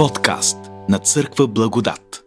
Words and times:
Подкаст 0.00 0.70
на 0.88 0.98
Църква 0.98 1.46
Благодат. 1.46 2.24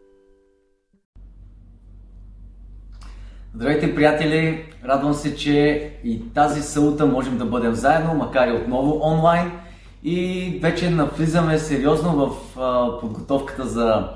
Здравейте, 3.56 3.96
приятели! 3.96 4.66
Радвам 4.86 5.14
се, 5.14 5.36
че 5.36 5.92
и 6.04 6.34
тази 6.34 6.62
сълта 6.62 7.06
можем 7.06 7.38
да 7.38 7.46
бъдем 7.46 7.74
заедно, 7.74 8.14
макар 8.14 8.48
и 8.48 8.52
отново 8.52 9.00
онлайн. 9.04 9.52
И 10.04 10.60
вече 10.62 10.90
навлизаме 10.90 11.60
сериозно 11.60 12.12
в 12.16 12.32
подготовката 13.02 13.68
за 13.68 14.10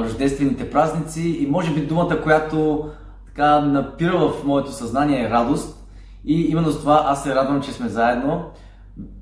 рождествените 0.00 0.70
празници. 0.70 1.22
И 1.40 1.46
може 1.46 1.74
би 1.74 1.86
думата, 1.86 2.22
която 2.22 2.88
така 3.26 3.60
напира 3.60 4.18
в 4.18 4.44
моето 4.44 4.72
съзнание 4.72 5.24
е 5.24 5.30
радост. 5.30 5.86
И 6.24 6.40
именно 6.40 6.70
с 6.70 6.80
това 6.80 7.04
аз 7.06 7.22
се 7.22 7.34
радвам, 7.34 7.62
че 7.62 7.72
сме 7.72 7.88
заедно. 7.88 8.44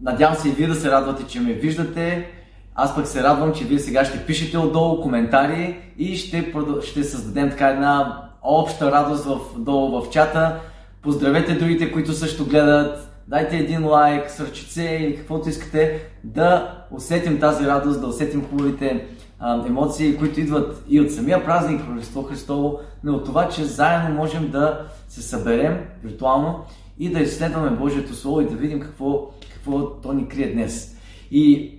Надявам 0.02 0.36
се 0.36 0.48
и 0.48 0.52
вие 0.52 0.66
да 0.66 0.74
се 0.74 0.90
радвате, 0.90 1.26
че 1.26 1.40
ме 1.40 1.52
виждате. 1.52 2.28
Аз 2.74 2.94
пък 2.94 3.06
се 3.06 3.22
радвам, 3.22 3.54
че 3.54 3.64
вие 3.64 3.78
сега 3.78 4.04
ще 4.04 4.26
пишете 4.26 4.58
отдолу 4.58 5.00
коментари 5.00 5.76
и 5.98 6.16
ще, 6.16 6.52
ще 6.82 7.04
създадем 7.04 7.50
така 7.50 7.68
една 7.68 8.22
обща 8.42 8.92
радост 8.92 9.24
в, 9.24 9.38
долу 9.58 10.00
в 10.00 10.10
чата. 10.10 10.60
Поздравете 11.02 11.54
другите, 11.54 11.92
които 11.92 12.12
също 12.12 12.44
гледат. 12.44 13.06
Дайте 13.28 13.56
един 13.56 13.86
лайк, 13.86 14.30
сърчице 14.30 14.98
или 15.00 15.16
каквото 15.16 15.48
искате, 15.48 16.00
да 16.24 16.76
усетим 16.90 17.40
тази 17.40 17.66
радост, 17.66 18.00
да 18.00 18.06
усетим 18.06 18.48
хубавите 18.50 19.06
а, 19.38 19.66
емоции, 19.66 20.16
които 20.16 20.40
идват 20.40 20.84
и 20.88 21.00
от 21.00 21.10
самия 21.10 21.44
празник 21.44 21.80
Рождество 21.88 22.22
Христово, 22.22 22.78
но 23.04 23.12
от 23.12 23.24
това, 23.24 23.48
че 23.48 23.64
заедно 23.64 24.14
можем 24.16 24.50
да 24.50 24.80
се 25.08 25.22
съберем 25.22 25.78
виртуално 26.04 26.60
и 26.98 27.12
да 27.12 27.20
изследваме 27.20 27.70
Божието 27.70 28.14
Слово 28.14 28.40
и 28.40 28.48
да 28.48 28.56
видим 28.56 28.80
какво, 28.80 29.30
какво 29.52 29.90
то 29.90 30.12
ни 30.12 30.28
крие 30.28 30.52
днес. 30.52 30.96
И 31.30 31.74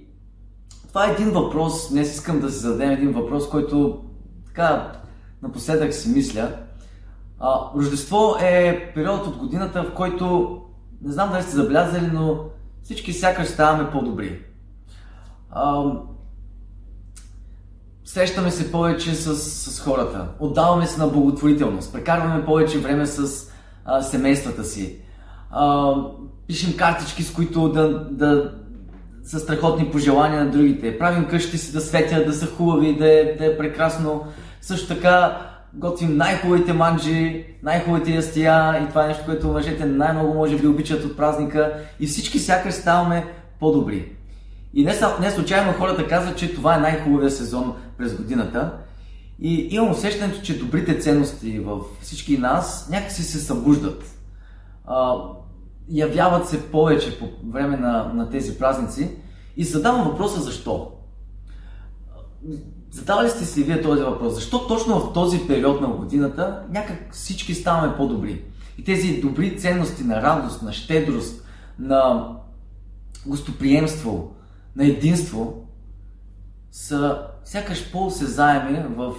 това 0.91 1.07
е 1.07 1.11
един 1.11 1.31
въпрос, 1.31 1.91
днес 1.91 2.13
искам 2.15 2.39
да 2.39 2.49
се 2.49 2.57
зададем 2.57 2.91
един 2.91 3.11
въпрос, 3.11 3.49
който 3.49 4.01
така 4.47 4.91
напоследък 5.41 5.93
си 5.93 6.09
мисля. 6.09 6.51
А, 7.39 7.59
Рождество 7.75 8.35
е 8.41 8.91
период 8.95 9.27
от 9.27 9.37
годината, 9.37 9.83
в 9.83 9.93
който, 9.93 10.57
не 11.01 11.11
знам 11.11 11.29
дали 11.31 11.43
сте 11.43 11.55
забелязали, 11.55 12.09
но 12.13 12.39
всички 12.83 13.13
сякаш 13.13 13.47
ставаме 13.47 13.91
по-добри. 13.91 14.41
А, 15.49 15.83
срещаме 18.05 18.51
се 18.51 18.71
повече 18.71 19.15
с, 19.15 19.35
с 19.35 19.79
хората, 19.79 20.27
отдаваме 20.39 20.87
се 20.87 20.99
на 20.99 21.07
благотворителност, 21.07 21.93
прекарваме 21.93 22.45
повече 22.45 22.79
време 22.79 23.05
с 23.05 23.47
а, 23.85 24.01
семействата 24.01 24.63
си, 24.63 24.97
а, 25.51 25.93
пишем 26.47 26.77
картички, 26.77 27.23
с 27.23 27.33
които 27.33 27.69
да, 27.69 28.09
да 28.11 28.60
са 29.23 29.39
страхотни 29.39 29.91
пожелания 29.91 30.43
на 30.43 30.51
другите. 30.51 30.97
Правим 30.97 31.25
къщи 31.25 31.57
си 31.57 31.71
да 31.71 31.81
светят, 31.81 32.25
да 32.25 32.33
са 32.33 32.47
хубави, 32.47 32.97
да 32.97 33.19
е, 33.19 33.35
да 33.37 33.45
е 33.45 33.57
прекрасно. 33.57 34.23
Също 34.61 34.87
така 34.87 35.47
готвим 35.73 36.17
най-хубавите 36.17 36.73
манджи, 36.73 37.45
най-хубавите 37.63 38.11
ястия 38.11 38.83
и 38.83 38.89
това 38.89 39.05
е 39.05 39.07
нещо, 39.07 39.23
което 39.25 39.47
мъжете 39.47 39.85
най-много 39.85 40.33
може 40.33 40.57
би 40.57 40.67
обичат 40.67 41.05
от 41.05 41.17
празника 41.17 41.73
и 41.99 42.07
всички 42.07 42.39
сякаш 42.39 42.73
ставаме 42.73 43.25
по-добри. 43.59 44.15
И 44.73 44.85
не, 44.85 44.93
не 45.21 45.31
случайно 45.31 45.73
хората 45.73 46.07
казват, 46.07 46.37
че 46.37 46.55
това 46.55 46.75
е 46.75 46.79
най-хубавия 46.79 47.31
сезон 47.31 47.75
през 47.97 48.15
годината. 48.15 48.73
И 49.39 49.67
имам 49.71 49.91
усещането, 49.91 50.41
че 50.41 50.59
добрите 50.59 50.99
ценности 50.99 51.59
в 51.59 51.79
всички 52.01 52.37
нас 52.37 52.89
някакси 52.91 53.23
се 53.23 53.39
събуждат 53.39 54.03
явяват 55.89 56.49
се 56.49 56.71
повече 56.71 57.19
по 57.19 57.29
време 57.51 57.77
на, 57.77 58.11
на 58.13 58.29
тези 58.29 58.59
празници. 58.59 59.17
И 59.57 59.63
задавам 59.63 60.09
въпроса 60.09 60.41
защо. 60.41 60.91
Задавали 62.91 63.29
сте 63.29 63.45
си 63.45 63.63
вие 63.63 63.81
този 63.81 64.03
въпрос? 64.03 64.33
Защо 64.33 64.67
точно 64.67 64.99
в 64.99 65.13
този 65.13 65.47
период 65.47 65.81
на 65.81 65.87
годината 65.87 66.63
някак 66.69 67.13
всички 67.13 67.53
ставаме 67.53 67.97
по-добри? 67.97 68.43
И 68.77 68.83
тези 68.83 69.21
добри 69.21 69.57
ценности 69.57 70.03
на 70.03 70.21
радост, 70.21 70.61
на 70.61 70.73
щедрост, 70.73 71.45
на 71.79 72.29
гостоприемство, 73.25 74.35
на 74.75 74.85
единство 74.85 75.67
са 76.71 77.27
сякаш 77.43 77.91
по-осезаеми 77.91 78.83
в 78.95 79.15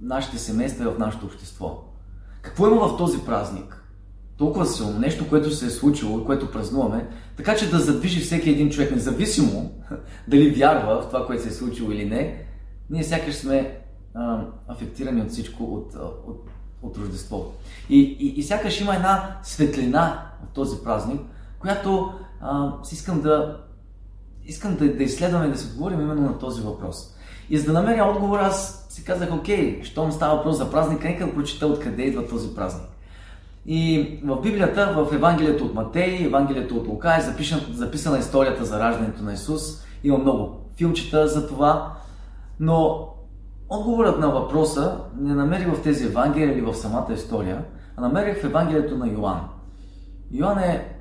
нашите 0.00 0.38
семейства 0.38 0.84
и 0.84 0.94
в 0.94 0.98
нашето 0.98 1.26
общество. 1.26 1.84
Какво 2.42 2.66
има 2.66 2.88
в 2.88 2.96
този 2.96 3.18
празник? 3.18 3.79
Толкова 4.40 4.66
силно, 4.66 4.98
нещо, 4.98 5.28
което 5.28 5.50
се 5.50 5.66
е 5.66 5.70
случило, 5.70 6.24
което 6.24 6.50
празнуваме, 6.50 7.08
така 7.36 7.56
че 7.56 7.70
да 7.70 7.78
задвижи 7.78 8.20
всеки 8.20 8.50
един 8.50 8.70
човек, 8.70 8.90
независимо 8.90 9.70
дали 10.28 10.50
вярва 10.50 11.02
в 11.02 11.06
това, 11.06 11.26
което 11.26 11.42
се 11.42 11.48
е 11.48 11.52
случило 11.52 11.90
или 11.90 12.04
не, 12.04 12.44
ние 12.90 13.04
сякаш 13.04 13.34
сме 13.34 13.78
а, 14.14 14.44
афектирани 14.68 15.22
от 15.22 15.30
всичко, 15.30 15.64
от, 15.64 15.94
от, 16.26 16.50
от 16.82 16.98
Рождество. 16.98 17.52
И, 17.90 17.98
и, 17.98 18.40
и 18.40 18.42
сякаш 18.42 18.80
има 18.80 18.94
една 18.94 19.36
светлина 19.42 20.26
в 20.44 20.54
този 20.54 20.76
празник, 20.84 21.20
която 21.58 22.12
а, 22.40 22.72
искам 22.92 23.20
да 23.20 23.60
искам 24.44 24.76
да, 24.76 24.94
да 24.94 25.02
изследваме, 25.02 25.48
да 25.48 25.58
се 25.58 25.68
отговорим 25.68 26.00
именно 26.00 26.22
на 26.22 26.38
този 26.38 26.62
въпрос. 26.62 27.14
И 27.50 27.58
за 27.58 27.66
да 27.66 27.72
намеря 27.72 28.04
отговор, 28.04 28.38
аз 28.38 28.86
си 28.90 29.04
казах, 29.04 29.32
окей, 29.32 29.82
щом 29.82 30.12
става 30.12 30.36
въпрос 30.36 30.56
за 30.56 30.70
празник, 30.70 31.04
нека 31.04 31.26
да 31.26 31.34
прочита 31.34 31.66
откъде 31.66 32.02
идва 32.02 32.28
този 32.28 32.54
празник. 32.54 32.89
И 33.66 34.20
в 34.24 34.40
Библията, 34.40 34.94
в 34.96 35.14
Евангелието 35.14 35.64
от 35.64 35.74
Матей, 35.74 36.24
Евангелието 36.24 36.76
от 36.76 36.86
Лука 36.88 37.16
е 37.18 37.22
записана, 37.22 37.62
записана 37.72 38.18
историята 38.18 38.64
за 38.64 38.80
раждането 38.80 39.22
на 39.22 39.32
Исус. 39.32 39.62
Има 40.04 40.18
много 40.18 40.56
филмчета 40.76 41.28
за 41.28 41.48
това, 41.48 41.92
но 42.60 43.08
отговорът 43.68 44.20
на 44.20 44.30
въпроса 44.30 44.98
не 45.20 45.34
намерих 45.34 45.74
в 45.74 45.82
тези 45.82 46.04
Евангелия 46.04 46.52
или 46.52 46.60
в 46.60 46.74
самата 46.74 47.12
история, 47.14 47.64
а 47.96 48.00
намерих 48.00 48.40
в 48.40 48.44
Евангелието 48.44 48.96
на 48.96 49.08
Йоанн. 49.08 49.48
Йоанн 50.32 50.58
е 50.58 50.96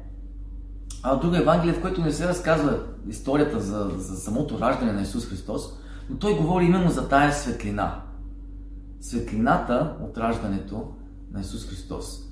а, 1.04 1.16
друго 1.16 1.36
Евангелие, 1.36 1.74
в 1.74 1.82
което 1.82 2.02
не 2.02 2.12
се 2.12 2.28
разказва 2.28 2.80
историята 3.08 3.60
за, 3.60 3.90
за 3.98 4.16
самото 4.16 4.60
раждане 4.60 4.92
на 4.92 5.02
Исус 5.02 5.26
Христос, 5.26 5.74
но 6.10 6.18
той 6.18 6.38
говори 6.38 6.66
именно 6.66 6.90
за 6.90 7.10
тая 7.10 7.34
светлина. 7.34 8.02
Светлината 9.02 9.96
от 10.02 10.18
раждането 10.18 10.88
на 11.34 11.42
Исус 11.42 11.70
Христос. 11.70 12.29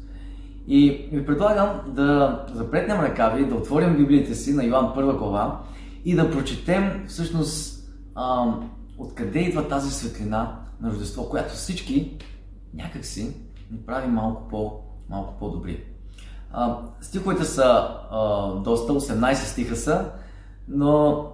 И 0.67 1.09
ви 1.11 1.25
предлагам 1.25 1.79
да 1.87 2.39
запретнем 2.53 2.99
ръкави, 2.99 3.45
да 3.45 3.55
отворим 3.55 3.97
библиите 3.97 4.35
си 4.35 4.53
на 4.53 4.63
Йоан 4.63 4.85
1 4.85 5.17
глава 5.17 5.59
и 6.05 6.15
да 6.15 6.31
прочетем 6.31 7.05
всъщност 7.07 7.89
а, 8.15 8.53
откъде 8.97 9.39
идва 9.39 9.67
тази 9.67 9.91
светлина 9.91 10.59
на 10.81 10.89
Рождество, 10.89 11.29
която 11.29 11.53
всички 11.53 12.17
някакси 12.73 13.35
ни 13.71 13.77
прави 13.85 14.07
малко, 14.07 14.47
по, 14.47 14.79
малко 15.09 15.39
по-добри. 15.39 15.83
А, 16.51 16.77
стиховете 17.01 17.43
са 17.43 17.87
а, 18.11 18.51
доста, 18.53 18.93
18 18.93 19.33
стиха 19.33 19.75
са, 19.75 20.11
но 20.67 21.25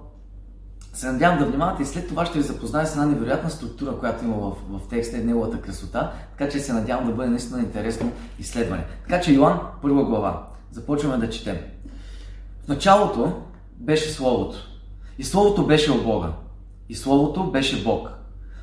се 0.94 1.12
надявам 1.12 1.40
да 1.40 1.46
внимавате 1.46 1.84
и 1.84 1.86
след 1.86 2.08
това 2.08 2.26
ще 2.26 2.38
ви 2.38 2.44
запозная 2.44 2.88
с 2.88 2.92
една 2.92 3.06
невероятна 3.06 3.50
структура, 3.50 3.98
която 4.00 4.26
има 4.26 4.36
в, 4.38 4.56
в 4.70 4.88
текста 4.90 5.18
и 5.18 5.24
неговата 5.24 5.62
красота, 5.62 6.12
така 6.38 6.52
че 6.52 6.60
се 6.60 6.74
надявам 6.74 7.08
да 7.08 7.14
бъде 7.14 7.30
наистина 7.30 7.60
интересно 7.60 8.12
изследване. 8.40 8.86
Така 9.08 9.22
че 9.22 9.34
Йоан, 9.34 9.60
първа 9.82 10.06
глава. 10.06 10.48
Започваме 10.72 11.18
да 11.18 11.30
четем. 11.30 11.58
В 12.66 12.68
началото 12.68 13.42
беше 13.78 14.10
Словото. 14.10 14.58
И 15.18 15.24
Словото 15.24 15.68
беше 15.68 15.92
от 15.92 16.04
Бога. 16.04 16.30
И 16.90 16.96
Словото 16.96 17.52
беше 17.52 17.84
Бог. 17.84 18.10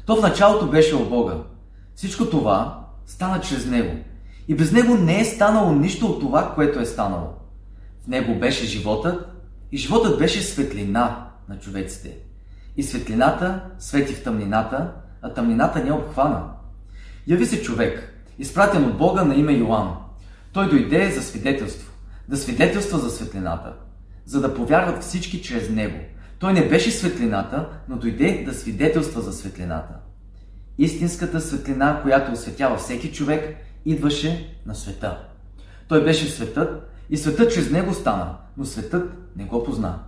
То 0.07 0.17
в 0.17 0.23
началото 0.23 0.67
беше 0.67 0.95
от 0.95 1.09
Бога. 1.09 1.35
Всичко 1.95 2.31
това 2.31 2.85
стана 3.07 3.41
чрез 3.41 3.67
Него. 3.67 3.97
И 4.49 4.55
без 4.55 4.73
Него 4.73 4.95
не 4.95 5.21
е 5.21 5.25
станало 5.25 5.73
нищо 5.73 6.07
от 6.07 6.21
това, 6.21 6.55
което 6.55 6.79
е 6.79 6.87
станало. 6.87 7.29
В 8.05 8.07
Него 8.07 8.35
беше 8.35 8.67
животът 8.67 9.29
и 9.73 9.79
животът 9.79 10.19
беше 10.19 10.43
светлина 10.43 11.30
на 11.51 11.59
човеците. 11.59 12.17
И 12.77 12.83
светлината 12.83 13.63
свети 13.79 14.15
в 14.15 14.23
тъмнината, 14.23 14.93
а 15.23 15.35
тъмнината 15.35 15.85
не 15.85 15.93
обхвана. 15.93 16.43
Яви 17.27 17.47
се 17.47 17.63
човек, 17.63 18.13
изпратен 18.39 18.85
от 18.85 18.99
Бога 18.99 19.25
на 19.25 19.35
име 19.35 19.53
Йоан. 19.53 19.97
Той 20.53 20.69
дойде 20.69 21.11
за 21.11 21.23
свидетелство, 21.23 21.93
да 22.29 22.37
свидетелства 22.37 22.99
за 22.99 23.11
светлината, 23.11 23.73
за 24.25 24.41
да 24.41 24.55
повярват 24.55 25.03
всички 25.03 25.43
чрез 25.43 25.71
него. 25.71 25.99
Той 26.39 26.53
не 26.53 26.69
беше 26.69 26.91
светлината, 26.91 27.69
но 27.89 27.97
дойде 27.97 28.43
да 28.47 28.55
свидетелства 28.55 29.21
за 29.21 29.33
светлината. 29.33 29.95
Истинската 30.79 31.41
светлина, 31.41 32.01
която 32.03 32.33
осветява 32.33 32.77
всеки 32.77 33.13
човек, 33.13 33.57
идваше 33.85 34.61
на 34.67 34.75
света. 34.75 35.19
Той 35.89 36.05
беше 36.05 36.31
светът 36.31 36.91
и 37.11 37.17
светът 37.17 37.53
чрез 37.53 37.71
него 37.71 37.95
стана, 37.95 38.37
но 38.57 38.65
светът 38.65 39.13
не 39.37 39.45
го 39.45 39.65
позна. 39.65 39.99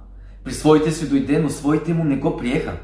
При 0.45 0.53
своите 0.53 0.93
си 0.93 1.09
дойде, 1.09 1.39
но 1.39 1.51
своите 1.51 1.95
му 1.95 2.05
не 2.05 2.17
го 2.17 2.37
приеха. 2.37 2.77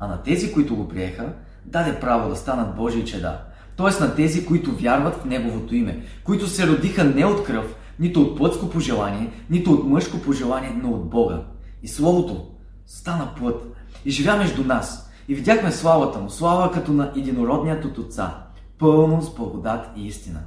А 0.00 0.06
на 0.06 0.22
тези, 0.22 0.52
които 0.52 0.76
го 0.76 0.88
приеха, 0.88 1.32
даде 1.64 2.00
право 2.00 2.28
да 2.28 2.36
станат 2.36 2.76
Божии 2.76 3.04
чеда. 3.04 3.40
Т.е. 3.76 4.04
на 4.04 4.14
тези, 4.14 4.46
които 4.46 4.76
вярват 4.76 5.14
в 5.14 5.24
Неговото 5.24 5.74
име, 5.74 6.02
които 6.24 6.46
се 6.46 6.66
родиха 6.66 7.04
не 7.04 7.24
от 7.24 7.44
кръв, 7.44 7.74
нито 8.00 8.22
от 8.22 8.36
плътско 8.36 8.70
пожелание, 8.70 9.30
нито 9.50 9.72
от 9.72 9.88
мъжко 9.88 10.18
пожелание, 10.18 10.76
но 10.82 10.90
от 10.90 11.10
Бога. 11.10 11.42
И 11.82 11.88
Словото 11.88 12.46
стана 12.86 13.34
плът 13.36 13.62
и 14.04 14.10
живя 14.10 14.36
между 14.36 14.64
нас. 14.64 15.10
И 15.28 15.34
видяхме 15.34 15.72
славата 15.72 16.18
му, 16.18 16.30
слава 16.30 16.72
като 16.72 16.92
на 16.92 17.12
единородният 17.16 17.84
от 17.84 17.98
Отца, 17.98 18.34
пълно 18.78 19.22
с 19.22 19.34
благодат 19.34 19.86
и 19.96 20.06
истина. 20.06 20.40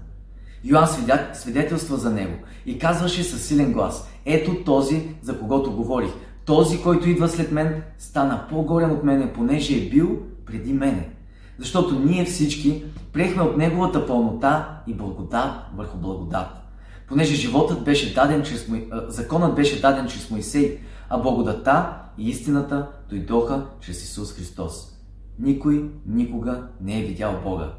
Йоанн 0.63 0.87
свидетелства 1.33 1.97
за 1.97 2.11
него 2.11 2.33
и 2.65 2.79
казваше 2.79 3.23
със 3.23 3.43
силен 3.43 3.73
глас, 3.73 4.09
ето 4.25 4.63
този, 4.63 5.15
за 5.21 5.39
когото 5.39 5.71
говорих. 5.71 6.11
Този, 6.45 6.81
който 6.81 7.09
идва 7.09 7.29
след 7.29 7.51
мен, 7.51 7.83
стана 7.97 8.45
по-горен 8.49 8.91
от 8.91 9.03
мене, 9.03 9.33
понеже 9.33 9.77
е 9.77 9.89
бил 9.89 10.19
преди 10.45 10.73
мене. 10.73 11.09
Защото 11.59 11.99
ние 11.99 12.25
всички 12.25 12.83
приехме 13.13 13.43
от 13.43 13.57
неговата 13.57 14.07
пълнота 14.07 14.81
и 14.87 14.93
благодат 14.93 15.51
върху 15.75 15.97
благодат. 15.97 16.47
Понеже 17.07 17.35
животът 17.35 17.83
беше 17.83 18.13
даден 18.13 18.43
чрез, 18.43 18.69
законът 19.07 19.55
беше 19.55 19.81
даден 19.81 20.07
чрез 20.07 20.31
Моисей, 20.31 20.79
а 21.09 21.17
благодата 21.17 21.97
и 22.17 22.29
истината 22.29 22.87
дойдоха 23.09 23.65
чрез 23.79 24.03
Исус 24.03 24.33
Христос. 24.33 24.97
Никой 25.39 25.91
никога 26.05 26.67
не 26.81 26.99
е 26.99 27.03
видял 27.03 27.41
Бога. 27.43 27.73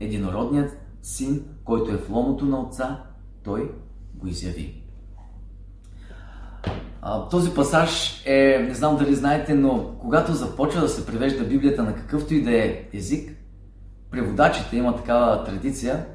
Единородният 0.00 0.76
син, 1.02 1.44
който 1.64 1.90
е 1.90 1.96
в 1.96 2.10
ломото 2.10 2.44
на 2.44 2.60
Отца, 2.60 3.02
той 3.44 3.70
го 4.14 4.26
изяви. 4.26 4.79
Този 7.30 7.54
пасаж 7.54 8.22
е, 8.26 8.66
не 8.68 8.74
знам 8.74 8.96
дали 8.96 9.14
знаете, 9.14 9.54
но 9.54 9.90
когато 10.00 10.32
започва 10.32 10.80
да 10.80 10.88
се 10.88 11.06
превежда 11.06 11.44
Библията 11.44 11.82
на 11.82 11.94
какъвто 11.94 12.34
и 12.34 12.42
да 12.42 12.50
е 12.50 12.84
език, 12.92 13.36
преводачите 14.10 14.76
има 14.76 14.96
такава 14.96 15.44
традиция, 15.44 16.06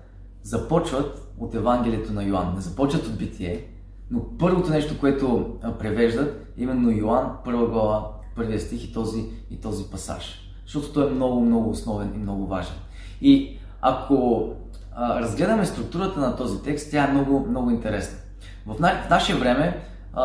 започват 0.43 1.33
от 1.39 1.55
Евангелието 1.55 2.13
на 2.13 2.23
Йоанн. 2.23 2.55
Не 2.55 2.61
започват 2.61 3.07
от 3.07 3.17
битие, 3.17 3.63
но 4.11 4.37
първото 4.39 4.69
нещо, 4.69 4.99
което 4.99 5.55
превеждат, 5.79 6.53
е 6.57 6.63
именно 6.63 6.91
Йоанн, 6.91 7.31
първа 7.45 7.67
глава, 7.67 8.07
първия 8.35 8.59
стих 8.59 8.83
и 8.83 8.93
този, 8.93 9.25
и 9.51 9.61
този 9.61 9.83
пасаж. 9.83 10.51
Защото 10.65 10.93
той 10.93 11.07
е 11.07 11.13
много, 11.13 11.41
много 11.41 11.69
основен 11.69 12.11
и 12.15 12.17
много 12.17 12.47
важен. 12.47 12.75
И 13.21 13.57
ако 13.81 14.49
а, 14.91 15.21
разгледаме 15.21 15.65
структурата 15.65 16.19
на 16.19 16.35
този 16.35 16.61
текст, 16.61 16.91
тя 16.91 17.03
е 17.03 17.11
много, 17.11 17.47
много 17.49 17.71
интересна. 17.71 18.17
В, 18.65 18.79
на, 18.79 19.03
в 19.07 19.09
наше 19.09 19.35
време 19.35 19.81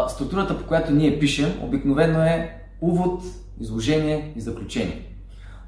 структурата, 0.09 0.59
по 0.59 0.67
която 0.67 0.93
ние 0.93 1.19
пишем, 1.19 1.53
обикновено 1.63 2.23
е 2.23 2.61
увод, 2.81 3.23
изложение 3.61 4.33
и 4.37 4.41
заключение. 4.41 5.07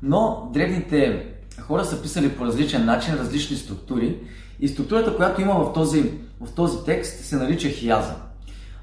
Но 0.03 0.51
древните 0.53 1.27
хора 1.61 1.85
са 1.85 2.03
писали 2.03 2.37
по 2.37 2.45
различен 2.45 2.85
начин, 2.85 3.15
различни 3.15 3.57
структури 3.57 4.19
и 4.61 4.69
структурата, 4.69 5.17
която 5.17 5.41
има 5.41 5.55
в 5.55 5.73
този, 5.73 6.13
в 6.41 6.53
този 6.55 6.85
текст, 6.85 7.25
се 7.25 7.37
нарича 7.37 7.69
хияза. 7.69 8.15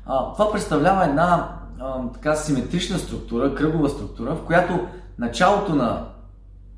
А, 0.06 0.34
това 0.34 0.52
представлява 0.52 1.06
една 1.06 1.56
а, 1.80 2.12
така 2.14 2.36
симетрична 2.36 3.00
структура, 3.00 3.56
кръгова 3.56 3.90
структура, 3.90 4.36
в 4.36 4.46
която 4.46 4.88
началото 5.18 5.76
на 5.76 6.06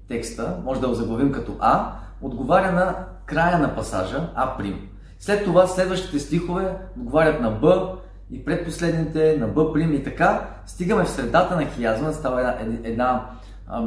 текста, 0.08 0.58
може 0.64 0.82
да 0.82 0.88
го 0.88 0.94
заглавим 0.94 1.32
като 1.32 1.56
А, 1.60 1.92
отговаря 2.22 2.72
на 2.72 2.96
края 3.26 3.60
на 3.60 3.76
пасажа, 3.76 4.30
А'. 4.36 4.76
След 5.20 5.46
това 5.46 5.68
следващите 5.68 6.20
стихове 6.20 6.78
отговарят 6.98 7.42
на 7.42 7.52
Б 7.52 7.96
и 8.32 8.46
предпоследните 8.46 9.38
на 9.40 9.48
Б' 9.48 9.80
и 9.80 10.04
така 10.04 10.50
стигаме 10.66 11.04
в 11.04 11.10
средата 11.10 11.56
на 11.56 11.66
хиязма, 11.66 12.14
става 12.14 12.42
една, 12.42 12.78
една, 12.84 13.30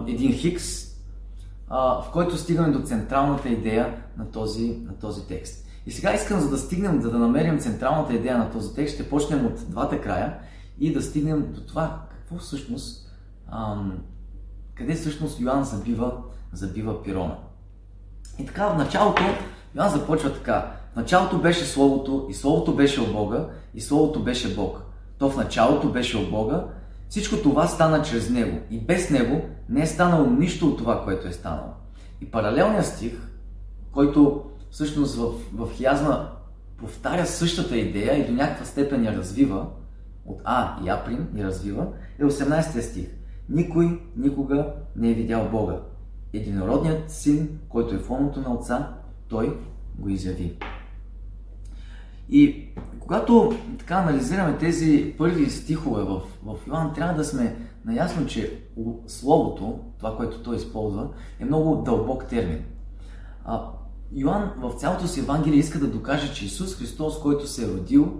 един 0.06 0.32
хикс, 0.32 0.64
в 1.70 2.05
който 2.12 2.38
стигаме 2.38 2.73
до 2.73 2.82
централната 2.82 3.49
идея 3.49 3.96
на 4.19 4.31
този, 4.31 4.79
на 4.87 4.99
този 4.99 5.26
текст. 5.26 5.67
И 5.87 5.93
сега 5.93 6.14
искам, 6.14 6.41
за 6.41 6.50
да 6.50 6.58
стигнем, 6.58 7.02
за 7.02 7.11
да 7.11 7.19
намерим 7.19 7.58
централната 7.58 8.14
идея 8.14 8.38
на 8.38 8.50
този 8.50 8.75
текст, 8.75 8.94
ще 8.94 9.08
почнем 9.08 9.46
от 9.46 9.70
двата 9.70 10.00
края 10.00 10.38
и 10.79 10.93
да 10.93 11.02
стигнем 11.02 11.52
до 11.52 11.61
това 11.61 12.02
какво 12.11 12.38
всъщност, 12.38 13.11
ам, 13.52 13.99
къде 14.75 14.94
всъщност 14.94 15.40
Йоанн 15.40 15.64
забива, 15.64 16.12
забива 16.52 17.02
пирона. 17.02 17.37
И 18.38 18.47
така, 18.47 18.69
в 18.69 18.79
началото 18.79 19.23
Йоанн 19.76 19.90
започва 19.90 20.35
така. 20.35 20.76
Началото 20.96 21.38
беше 21.38 21.64
Словото 21.64 22.26
и 22.31 22.35
Словото 22.35 22.75
беше 22.75 23.00
от 23.00 23.12
Бога 23.12 23.46
и 23.75 23.81
Словото 23.81 24.23
беше 24.23 24.55
Бог. 24.55 24.82
То 25.19 25.31
в 25.31 25.37
началото 25.37 25.93
беше 25.93 26.17
от 26.17 26.31
Бога. 26.31 26.64
Всичко 27.08 27.37
това 27.37 27.67
стана 27.67 28.02
чрез 28.02 28.31
Него 28.31 28.58
и 28.70 28.81
без 28.81 29.11
Него 29.11 29.43
не 29.69 29.82
е 29.82 29.87
станало 29.87 30.26
нищо 30.26 30.67
от 30.67 30.79
това, 30.79 31.05
което 31.05 31.29
е 31.29 31.32
станало. 31.32 31.69
И 32.20 32.31
паралелният 32.31 32.87
стих, 32.87 33.12
който 33.93 34.44
всъщност 34.70 35.17
в, 35.17 35.32
в 35.55 35.73
хиазма 35.73 36.29
повтаря 36.76 37.26
същата 37.26 37.76
идея 37.76 38.19
и 38.19 38.26
до 38.26 38.32
някаква 38.32 38.64
степен 38.64 39.05
я 39.05 39.17
развива, 39.17 39.67
от 40.26 40.40
А 40.44 40.85
и 40.85 40.88
А' 40.88 41.05
и 41.37 41.44
развива, 41.44 41.87
е 42.19 42.25
18 42.25 42.81
стих. 42.81 43.08
Никой 43.49 44.00
никога 44.17 44.67
не 44.97 45.11
е 45.11 45.14
видял 45.14 45.49
Бога. 45.50 45.81
Единородният 46.32 47.11
син, 47.11 47.58
който 47.69 47.94
е 47.94 47.99
в 47.99 48.11
лоното 48.11 48.40
на 48.40 48.55
отца, 48.55 48.94
той 49.29 49.56
го 49.99 50.08
изяви. 50.08 50.58
И 52.29 52.69
когато 53.00 53.53
така 53.79 53.94
анализираме 53.94 54.59
тези 54.59 55.15
първи 55.19 55.50
стихове 55.50 56.03
в, 56.03 56.23
в 56.44 56.56
Йоан, 56.67 56.94
трябва 56.94 57.15
да 57.15 57.25
сме 57.25 57.56
наясно, 57.85 58.26
че 58.26 58.61
Словото, 59.06 59.79
това, 59.99 60.17
което 60.17 60.43
той 60.43 60.56
използва, 60.56 61.09
е 61.41 61.44
много 61.44 61.82
дълбок 61.82 62.26
термин. 62.26 62.59
А, 63.44 63.71
Йоан 64.12 64.50
в 64.59 64.73
цялото 64.79 65.09
си 65.09 65.21
Евангелие 65.21 65.59
иска 65.59 65.79
да 65.79 65.87
докаже, 65.87 66.35
че 66.35 66.44
Исус 66.44 66.76
Христос, 66.76 67.21
който 67.21 67.47
се 67.47 67.65
е 67.65 67.69
родил 67.69 68.12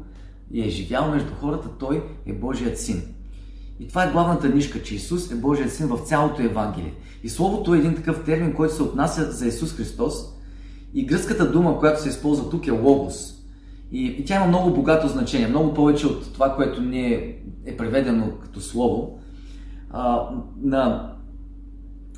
и 0.51 0.63
е 0.63 0.69
живял 0.69 1.11
между 1.11 1.35
хората, 1.41 1.69
той 1.79 2.05
е 2.27 2.33
Божият 2.33 2.81
син. 2.81 3.03
И 3.81 3.89
това 3.89 4.05
е 4.05 4.13
главната 4.13 4.49
нишка, 4.49 4.83
че 4.83 4.95
Исус 4.95 5.31
е 5.31 5.35
Божият 5.35 5.73
син 5.73 5.87
в 5.87 5.99
цялото 5.99 6.43
Евангелие. 6.43 6.95
И 7.23 7.29
Словото 7.29 7.75
е 7.75 7.79
един 7.79 7.95
такъв 7.95 8.25
термин, 8.25 8.55
който 8.55 8.75
се 8.75 8.83
отнася 8.83 9.33
за 9.33 9.47
Исус 9.47 9.73
Христос. 9.73 10.15
И 10.95 11.07
гръцката 11.07 11.53
дума, 11.53 11.79
която 11.79 12.03
се 12.03 12.09
използва 12.09 12.51
тук 12.51 12.67
е 12.67 12.71
логос. 12.71 13.34
И, 13.93 14.07
и 14.07 14.25
тя 14.25 14.37
има 14.37 14.47
много 14.47 14.71
богато 14.71 15.09
значение, 15.09 15.49
много 15.49 15.75
повече 15.75 16.07
от 16.07 16.33
това, 16.33 16.55
което 16.55 16.83
ни 16.83 17.07
е, 17.07 17.39
е 17.67 17.77
преведено 17.77 18.31
като 18.43 18.61
слово. 18.61 19.19
А, 19.91 20.29
на 20.63 21.11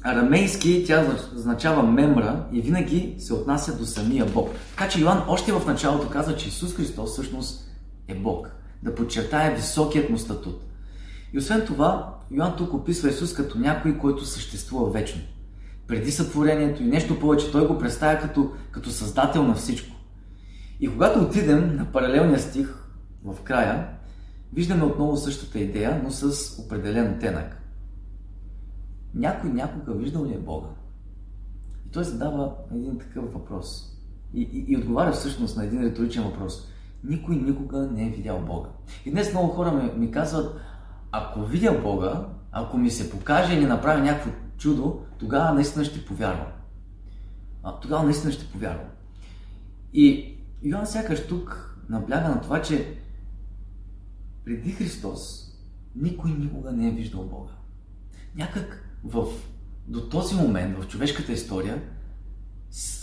арамейски 0.03 0.85
тя 0.87 1.07
означава 1.37 1.83
мемра 1.83 2.45
и 2.53 2.61
винаги 2.61 3.15
се 3.19 3.35
отнася 3.35 3.79
до 3.79 3.87
самия 3.87 4.27
Бог. 4.27 4.51
Така 4.77 4.89
че 4.89 5.01
Йоан 5.01 5.23
още 5.29 5.53
в 5.53 5.67
началото 5.67 6.09
казва, 6.09 6.37
че 6.37 6.49
Исус 6.49 6.75
Христос 6.75 7.13
всъщност 7.13 7.71
е 8.09 8.15
Бог. 8.15 8.51
Да 8.83 8.95
подчертая 8.95 9.57
високият 9.57 10.11
му 10.11 10.19
статут. 10.19 10.63
И 11.33 11.39
освен 11.39 11.67
това, 11.67 12.15
Йоан 12.31 12.57
тук 12.57 12.75
описва 12.75 13.09
Исус 13.09 13.35
като 13.35 13.59
някой, 13.59 13.99
който 13.99 14.25
съществува 14.25 14.91
вечно. 14.91 15.21
Преди 15.87 16.11
сътворението 16.11 16.83
и 16.83 16.87
нещо 16.87 17.21
повече, 17.21 17.53
той 17.53 17.67
го 17.67 17.79
представя 17.79 18.19
като, 18.19 18.51
като 18.71 18.91
създател 18.91 19.43
на 19.43 19.55
всичко. 19.55 19.96
И 20.81 20.89
когато 20.89 21.21
отидем 21.21 21.77
на 21.77 21.93
паралелния 21.93 22.39
стих 22.39 22.87
в 23.25 23.43
края, 23.45 23.89
виждаме 24.53 24.85
отново 24.85 25.17
същата 25.17 25.59
идея, 25.59 26.01
но 26.05 26.11
с 26.11 26.59
определен 26.59 27.13
оттенък. 27.13 27.63
Някой 29.15 29.51
някога 29.51 29.93
виждал 29.93 30.25
ли 30.25 30.35
е 30.35 30.39
Бога? 30.39 30.69
И 31.87 31.91
той 31.91 32.05
задава 32.05 32.53
един 32.75 32.99
такъв 32.99 33.33
въпрос. 33.33 33.93
И, 34.35 34.43
и, 34.43 34.73
и 34.73 34.77
отговаря 34.77 35.13
всъщност 35.13 35.57
на 35.57 35.65
един 35.65 35.83
риторичен 35.83 36.25
въпрос. 36.25 36.69
Никой 37.05 37.37
никога 37.37 37.79
не 37.79 38.07
е 38.07 38.11
видял 38.11 38.41
Бога. 38.41 38.69
И 39.05 39.11
днес 39.11 39.33
много 39.33 39.49
хора 39.49 39.73
ми, 39.73 39.91
ми 40.01 40.11
казват, 40.11 40.61
ако 41.13 41.41
видя 41.41 41.81
Бога, 41.83 42.27
ако 42.53 42.79
ми 42.79 42.91
се 42.91 43.11
покаже 43.11 43.55
или 43.55 43.67
направи 43.67 44.03
някакво 44.03 44.31
чудо, 44.59 45.01
тогава 45.19 45.55
наистина 45.55 45.85
ще 45.85 46.05
повярвам. 46.05 46.47
А, 47.63 47.81
тогава 47.81 48.05
наистина 48.05 48.33
ще 48.33 48.53
повярвам. 48.53 48.89
И 49.93 50.36
Йоан 50.67 50.87
сякаш 50.87 51.27
тук 51.27 51.77
набляга 51.89 52.29
на 52.29 52.41
това, 52.41 52.63
че 52.63 52.99
преди 54.45 54.73
Христос 54.73 55.51
никой 55.97 56.31
никога 56.31 56.73
не 56.73 56.89
е 56.89 56.93
виждал 56.93 57.25
Бога. 57.25 57.53
Някак 58.37 58.85
в, 59.05 59.27
до 59.89 60.09
този 60.09 60.35
момент 60.35 60.79
в 60.79 60.89
човешката 60.89 61.33
история 61.33 61.83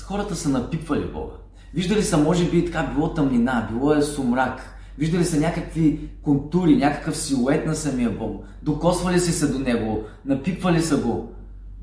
хората 0.03 0.35
са 0.35 0.49
напипвали 0.49 1.11
Бога. 1.11 1.33
Виждали 1.73 2.03
са, 2.03 2.17
може 2.17 2.51
би, 2.51 2.65
така 2.65 2.91
било 2.93 3.13
тъмнина, 3.13 3.69
било 3.71 3.93
е 3.93 4.01
сумрак, 4.01 4.79
виждали 4.97 5.25
са 5.25 5.39
някакви 5.39 6.09
контури, 6.21 6.75
някакъв 6.75 7.17
силует 7.17 7.65
на 7.65 7.75
самия 7.75 8.17
Бог, 8.17 8.45
докосвали 8.63 9.19
се 9.19 9.31
се 9.31 9.47
до 9.47 9.59
Него, 9.59 10.03
напипвали 10.25 10.81
са 10.81 10.97
го, 10.97 11.33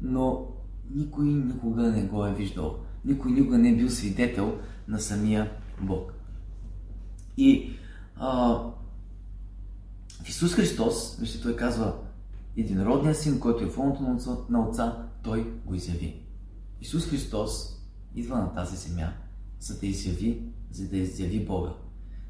но 0.03 0.47
никой 0.95 1.25
никога 1.25 1.83
не 1.83 2.03
го 2.03 2.27
е 2.27 2.35
виждал. 2.35 2.77
Никой 3.05 3.33
никога 3.33 3.59
не 3.59 3.69
е 3.69 3.77
бил 3.77 3.89
свидетел 3.89 4.59
на 4.89 5.01
самия 5.01 5.51
Бог. 5.81 6.13
И 7.37 7.73
а, 8.17 8.31
в 10.25 10.29
Исус 10.29 10.55
Христос, 10.55 11.17
вижте, 11.21 11.43
той 11.43 11.57
казва, 11.57 11.95
единородният 12.57 13.19
син, 13.19 13.41
който 13.41 13.65
е 13.65 13.67
в 13.67 13.79
лоното 13.79 14.03
на 14.03 14.15
отца, 14.15 14.37
на 14.51 14.61
отца, 14.61 15.07
той 15.23 15.53
го 15.65 15.75
изяви. 15.75 16.23
Исус 16.81 17.07
Христос 17.07 17.83
идва 18.15 18.39
на 18.39 18.55
тази 18.55 18.77
земя, 18.77 19.13
за 19.61 19.81
да 19.81 19.87
изяви, 19.87 20.43
за 20.71 20.89
да 20.89 20.97
изяви 20.97 21.47
Бога. 21.47 21.71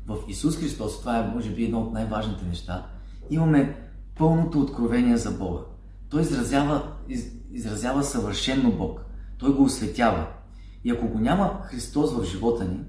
В 0.07 0.19
Исус 0.29 0.57
Христос, 0.57 1.01
това 1.01 1.19
е 1.19 1.29
може 1.35 1.51
би 1.51 1.65
едно 1.65 1.81
от 1.81 1.93
най-важните 1.93 2.45
неща, 2.45 2.87
имаме 3.31 3.91
пълното 4.19 4.61
откровение 4.61 5.17
за 5.17 5.31
Бога. 5.31 5.61
той 6.09 6.23
изразява, 6.23 6.93
из, 7.09 7.33
изразява 7.53 8.05
съвършенно 8.05 8.73
Бог. 8.73 9.01
Той 9.39 9.55
го 9.55 9.63
осветява. 9.63 10.27
И 10.85 10.91
ако 10.91 11.09
го 11.09 11.19
няма 11.19 11.61
Христос 11.65 12.13
в 12.13 12.25
живота 12.25 12.65
ни, 12.65 12.81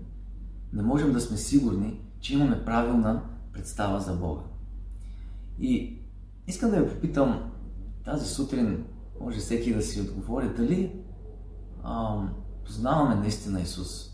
не 0.74 0.82
можем 0.82 1.14
да 1.14 1.22
сме 1.22 1.38
сигурни, 1.38 2.02
че 2.20 2.34
имаме 2.34 2.66
правилна 2.66 3.22
представа 3.54 4.00
за 4.00 4.14
Бога. 4.14 4.42
И 5.60 6.00
искам 6.48 6.72
да 6.72 6.82
ви 6.82 6.90
попитам 6.90 7.52
тази 8.06 8.28
сутрин, 8.28 8.86
може 9.22 9.40
всеки 9.40 9.74
да 9.74 9.82
си 9.82 10.02
отговори, 10.02 10.50
дали 10.58 10.92
ам, 11.84 12.30
познаваме 12.66 13.16
наистина 13.16 13.62
Исус. 13.62 14.12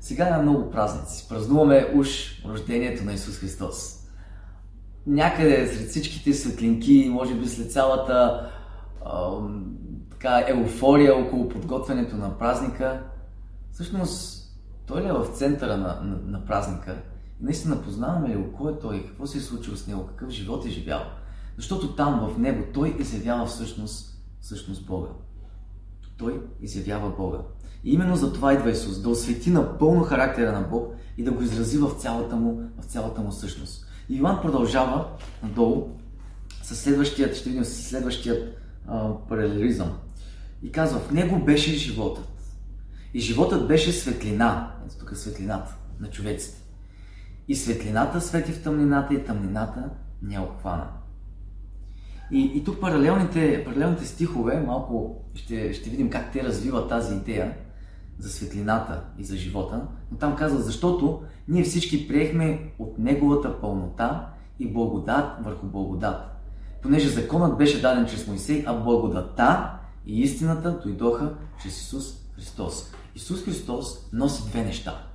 Сега 0.00 0.28
има 0.28 0.42
много 0.42 0.70
празници. 0.70 1.28
Празнуваме 1.28 1.92
уж 1.96 2.08
рождението 2.44 3.04
на 3.04 3.12
Исус 3.12 3.38
Христос. 3.38 3.96
Някъде 5.06 5.66
сред 5.66 5.88
всичките 5.88 6.34
светлинки, 6.34 7.08
може 7.12 7.34
би 7.34 7.48
след 7.48 7.72
цялата 7.72 8.48
ам, 9.06 9.76
така, 10.10 10.44
еуфория 10.48 11.16
около 11.16 11.48
подготвянето 11.48 12.16
на 12.16 12.38
празника, 12.38 13.02
всъщност 13.72 14.39
той 14.90 15.02
ли 15.02 15.06
е 15.06 15.12
в 15.12 15.26
центъра 15.34 15.76
на, 15.76 16.00
на, 16.02 16.18
на 16.26 16.44
празника? 16.44 17.02
И 17.40 17.44
наистина 17.44 17.82
познаваме 17.82 18.28
ли 18.28 18.36
го, 18.36 18.52
кой 18.52 18.72
е 18.72 18.78
той, 18.78 19.06
какво 19.06 19.26
се 19.26 19.38
е 19.38 19.40
случило 19.40 19.76
с 19.76 19.86
него, 19.86 20.06
какъв 20.06 20.30
живот 20.30 20.66
е 20.66 20.70
живял? 20.70 21.00
Защото 21.56 21.94
там 21.94 22.30
в 22.34 22.38
него 22.38 22.64
той 22.74 22.96
изявява 22.98 23.46
всъщност, 23.46 24.22
всъщност 24.40 24.86
Бога. 24.86 25.08
Той 26.16 26.42
изявява 26.60 27.10
Бога. 27.10 27.38
И 27.84 27.92
именно 27.92 28.16
за 28.16 28.32
това 28.32 28.52
идва 28.52 28.70
Исус, 28.70 29.02
да 29.02 29.08
освети 29.08 29.50
напълно 29.50 30.02
характера 30.02 30.52
на 30.52 30.60
Бог 30.60 30.94
и 31.18 31.24
да 31.24 31.30
го 31.30 31.42
изрази 31.42 31.78
в 31.78 31.90
цялата 31.90 32.36
му, 32.36 32.62
в 32.80 32.84
цялата 32.84 33.20
му 33.20 33.32
същност. 33.32 33.86
И 34.08 34.16
Иван 34.16 34.40
продължава 34.42 35.08
надолу 35.42 35.88
с 36.62 36.76
следващият, 36.76 37.36
ще 37.36 37.48
видим 37.48 37.64
следващият 37.64 38.56
а, 38.88 39.10
паралелизъм. 39.28 39.98
И 40.62 40.72
казва, 40.72 41.00
в 41.00 41.10
него 41.10 41.44
беше 41.44 41.70
животът. 41.70 42.39
И 43.14 43.20
животът 43.20 43.68
беше 43.68 43.92
светлина. 43.92 44.72
Ето 44.86 44.98
тук 44.98 45.12
е 45.12 45.16
светлината 45.16 45.74
на 46.00 46.10
човеците. 46.10 46.62
И 47.48 47.56
светлината 47.56 48.20
свети 48.20 48.52
в 48.52 48.62
тъмнината 48.62 49.14
и 49.14 49.24
тъмнината 49.24 49.90
не 50.22 50.34
е 50.34 50.40
обхвана. 50.40 50.86
И, 52.32 52.52
и 52.54 52.64
тук 52.64 52.80
паралелните, 52.80 53.64
паралелните 53.64 54.06
стихове, 54.06 54.60
малко 54.66 55.24
ще, 55.34 55.72
ще 55.72 55.90
видим 55.90 56.10
как 56.10 56.32
те 56.32 56.44
развиват 56.44 56.88
тази 56.88 57.14
идея 57.14 57.54
за 58.18 58.30
светлината 58.30 59.02
и 59.18 59.24
за 59.24 59.36
живота. 59.36 59.82
Но 60.10 60.18
там 60.18 60.36
казва, 60.36 60.60
защото 60.60 61.22
ние 61.48 61.62
всички 61.62 62.08
приехме 62.08 62.72
от 62.78 62.98
Неговата 62.98 63.60
пълнота 63.60 64.28
и 64.58 64.72
благодат 64.72 65.44
върху 65.44 65.66
благодат. 65.66 66.30
Понеже 66.82 67.08
законът 67.08 67.58
беше 67.58 67.82
даден 67.82 68.06
чрез 68.06 68.26
Моисей, 68.26 68.64
а 68.66 68.74
благодата 68.74 69.70
и 70.06 70.20
истината 70.20 70.80
дойдоха 70.82 71.34
чрез 71.62 71.80
Исус 71.80 72.19
Христос. 72.36 72.92
Исус 73.14 73.44
Христос 73.44 74.08
носи 74.12 74.42
две 74.48 74.64
неща. 74.64 75.06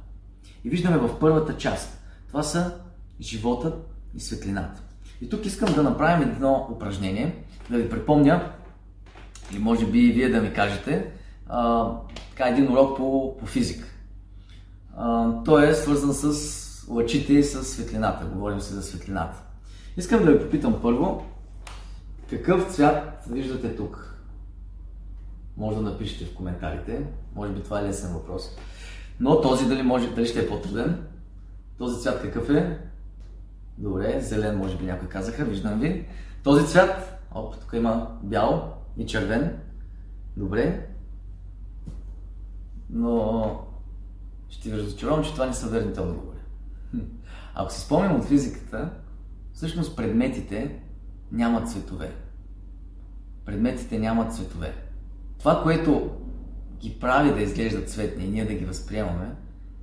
И 0.63 0.69
виждаме 0.69 0.97
в 0.97 1.19
първата 1.19 1.57
част. 1.57 2.01
Това 2.27 2.43
са 2.43 2.79
животът 3.21 3.73
и 4.15 4.19
светлината. 4.19 4.81
И 5.21 5.29
тук 5.29 5.45
искам 5.45 5.73
да 5.73 5.83
направим 5.83 6.29
едно 6.29 6.67
упражнение, 6.71 7.43
да 7.69 7.77
ви 7.77 7.89
припомня, 7.89 8.51
или 9.51 9.59
може 9.59 9.85
би 9.85 9.99
и 9.99 10.11
вие 10.11 10.29
да 10.29 10.41
ми 10.41 10.53
кажете, 10.53 11.11
а, 11.47 11.89
така 12.29 12.49
един 12.49 12.71
урок 12.71 12.97
по, 12.97 13.37
по 13.37 13.45
физика. 13.45 13.87
А, 14.97 15.31
той 15.43 15.69
е 15.69 15.73
свързан 15.73 16.13
с 16.13 16.87
лъчите 16.89 17.33
и 17.33 17.43
с 17.43 17.63
светлината. 17.63 18.25
Говорим 18.25 18.61
се 18.61 18.73
за 18.73 18.83
светлината. 18.83 19.37
Искам 19.97 20.25
да 20.25 20.31
ви 20.31 20.39
попитам 20.39 20.79
първо, 20.81 21.25
какъв 22.29 22.73
цвят 22.73 23.23
виждате 23.29 23.75
тук? 23.75 24.14
Може 25.57 25.77
да 25.77 25.83
напишете 25.83 26.25
в 26.25 26.35
коментарите. 26.35 27.05
Може 27.35 27.53
би 27.53 27.63
това 27.63 27.79
е 27.79 27.83
лесен 27.83 28.13
въпрос. 28.13 28.57
Но 29.19 29.41
този 29.41 29.67
дали, 29.67 29.83
може, 29.83 30.09
дали 30.09 30.25
ще 30.25 30.39
е 30.39 30.47
по-труден? 30.47 31.07
Този 31.77 32.01
цвят 32.01 32.21
какъв 32.21 32.49
е? 32.49 32.79
Добре, 33.77 34.21
зелен 34.21 34.57
може 34.57 34.77
би 34.77 34.85
някой 34.85 35.07
казаха, 35.07 35.45
виждам 35.45 35.79
ви. 35.79 36.07
Този 36.43 36.67
цвят, 36.67 37.19
оп, 37.31 37.59
тук 37.59 37.73
има 37.73 38.17
бял 38.23 38.73
и 38.97 39.05
червен. 39.05 39.59
Добре. 40.37 40.87
Но 42.89 43.59
ще 44.49 44.69
ви 44.69 44.77
разочаровам, 44.77 45.23
че 45.23 45.33
това 45.33 45.45
не 45.45 45.53
са 45.53 45.69
верните 45.69 46.01
отговори. 46.01 46.37
Ако 47.55 47.71
си 47.71 47.81
спомням 47.81 48.15
от 48.15 48.25
физиката, 48.25 48.89
всъщност 49.53 49.97
предметите 49.97 50.79
нямат 51.31 51.71
цветове. 51.71 52.15
Предметите 53.45 53.99
нямат 53.99 54.35
цветове. 54.35 54.84
Това, 55.45 55.63
което 55.63 56.09
ги 56.79 56.97
прави 56.99 57.33
да 57.33 57.41
изглеждат 57.41 57.89
цветни 57.89 58.25
и 58.25 58.29
ние 58.29 58.45
да 58.45 58.53
ги 58.53 58.65
възприемаме, 58.65 59.35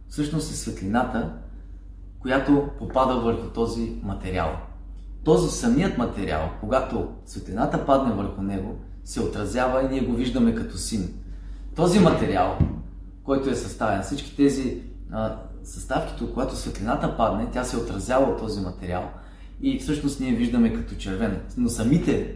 всъщност 0.09 0.51
е 0.51 0.55
светлината, 0.55 1.33
която 2.19 2.69
попада 2.79 3.15
върху 3.15 3.49
този 3.49 3.93
материал. 4.03 4.57
Този 5.25 5.51
самият 5.51 5.99
материал, 5.99 6.51
когато 6.61 7.09
светлината 7.27 7.87
падне 7.87 8.15
върху 8.15 8.43
него, 8.43 8.77
се 9.05 9.21
отразява 9.21 9.85
и 9.85 9.89
ние 9.89 10.01
го 10.01 10.13
виждаме 10.13 10.55
като 10.55 10.77
син. 10.79 11.15
Този 11.77 12.01
материал, 12.01 12.59
който 13.25 13.51
е 13.51 13.55
съставен, 13.55 14.03
всички 14.03 14.37
тези 14.37 14.83
а, 15.13 15.37
съставки, 15.65 16.25
когато 16.35 16.57
светлината 16.57 17.17
падне, 17.17 17.49
тя 17.53 17.65
се 17.65 17.77
отразява 17.77 18.33
от 18.33 18.39
този 18.39 18.61
материал 18.61 19.11
и 19.61 19.79
всъщност 19.79 20.21
ние 20.21 20.33
виждаме 20.33 20.75
като 20.75 20.95
червен. 20.95 21.41
Но 21.57 21.69
самите 21.69 22.35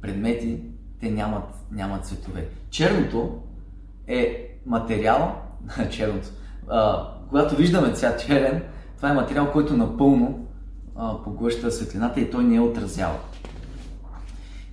предмети, 0.00 0.71
те 1.02 1.10
нямат, 1.10 1.44
нямат 1.72 2.06
цветове. 2.06 2.48
Черното 2.70 3.42
е 4.06 4.48
материал, 4.66 5.42
черното, 5.90 6.28
а, 6.68 7.08
когато 7.28 7.56
виждаме 7.56 7.92
цвят 7.92 8.20
черен, 8.20 8.62
това 8.96 9.10
е 9.10 9.14
материал, 9.14 9.52
който 9.52 9.76
напълно 9.76 10.46
а, 10.96 11.22
поглъща 11.22 11.70
светлината 11.70 12.20
и 12.20 12.30
той 12.30 12.44
не 12.44 12.56
е 12.56 12.60
отразява. 12.60 13.18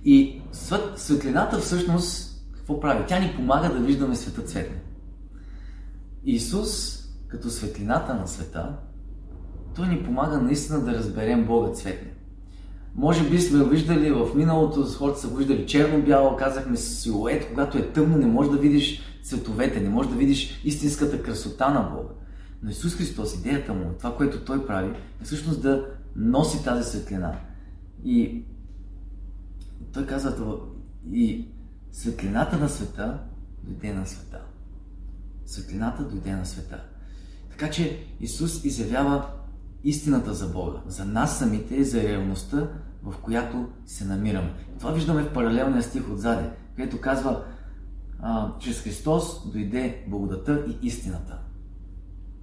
И 0.04 0.42
светлината 0.96 1.58
всъщност 1.58 2.42
какво 2.54 2.80
прави? 2.80 3.04
Тя 3.08 3.18
ни 3.18 3.32
помага 3.36 3.68
да 3.68 3.78
виждаме 3.78 4.16
света 4.16 4.42
цветно. 4.42 4.76
Исус, 6.24 7.02
като 7.28 7.50
светлината 7.50 8.14
на 8.14 8.26
света, 8.26 8.76
той 9.76 9.88
ни 9.88 10.02
помага 10.04 10.38
наистина 10.38 10.80
да 10.80 10.94
разберем 10.94 11.46
Бога 11.46 11.72
цветно. 11.72 12.10
Може 13.00 13.30
би 13.30 13.40
сме 13.40 13.64
виждали 13.64 14.10
в 14.12 14.28
миналото, 14.34 14.84
хората 14.84 15.20
са 15.20 15.28
виждали 15.28 15.66
черно-бяло, 15.66 16.36
казахме 16.36 16.76
силует, 16.76 17.48
когато 17.48 17.78
е 17.78 17.92
тъмно, 17.92 18.16
не 18.16 18.26
можеш 18.26 18.52
да 18.52 18.58
видиш 18.58 19.02
цветовете, 19.22 19.80
не 19.80 19.88
можеш 19.88 20.12
да 20.12 20.18
видиш 20.18 20.60
истинската 20.64 21.22
красота 21.22 21.70
на 21.70 21.80
Бога. 21.80 22.08
Но 22.62 22.70
Исус 22.70 22.94
Христос, 22.94 23.34
идеята 23.34 23.74
му, 23.74 23.90
това, 23.98 24.16
което 24.16 24.44
Той 24.44 24.66
прави, 24.66 24.90
е 25.22 25.24
всъщност 25.24 25.62
да 25.62 25.86
носи 26.16 26.64
тази 26.64 26.90
светлина. 26.90 27.38
И 28.04 28.44
Той 29.92 30.06
казва 30.06 30.36
това, 30.36 30.54
и 31.12 31.48
светлината 31.92 32.58
на 32.58 32.68
света 32.68 33.18
дойде 33.62 33.92
на 33.92 34.06
света. 34.06 34.40
Светлината 35.46 36.02
дойде 36.02 36.32
на 36.32 36.46
света. 36.46 36.82
Така 37.50 37.70
че 37.70 38.06
Исус 38.20 38.64
изявява 38.64 39.26
истината 39.84 40.34
за 40.34 40.46
Бога, 40.46 40.78
за 40.86 41.04
нас 41.04 41.38
самите 41.38 41.74
и 41.74 41.84
за 41.84 42.02
реалността, 42.02 42.68
в 43.02 43.14
която 43.22 43.68
се 43.86 44.04
намираме. 44.04 44.54
Това 44.78 44.92
виждаме 44.92 45.22
в 45.22 45.32
паралелния 45.32 45.82
стих 45.82 46.10
отзади, 46.10 46.48
където 46.76 47.00
казва, 47.00 47.44
чрез 48.58 48.80
Христос 48.80 49.50
дойде 49.52 50.04
благодата 50.08 50.64
и 50.68 50.86
истината. 50.86 51.38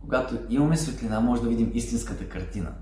Когато 0.01 0.37
имаме 0.49 0.77
светлина, 0.77 1.19
може 1.19 1.41
да 1.41 1.49
видим 1.49 1.71
истинската 1.73 2.29
картина. 2.29 2.73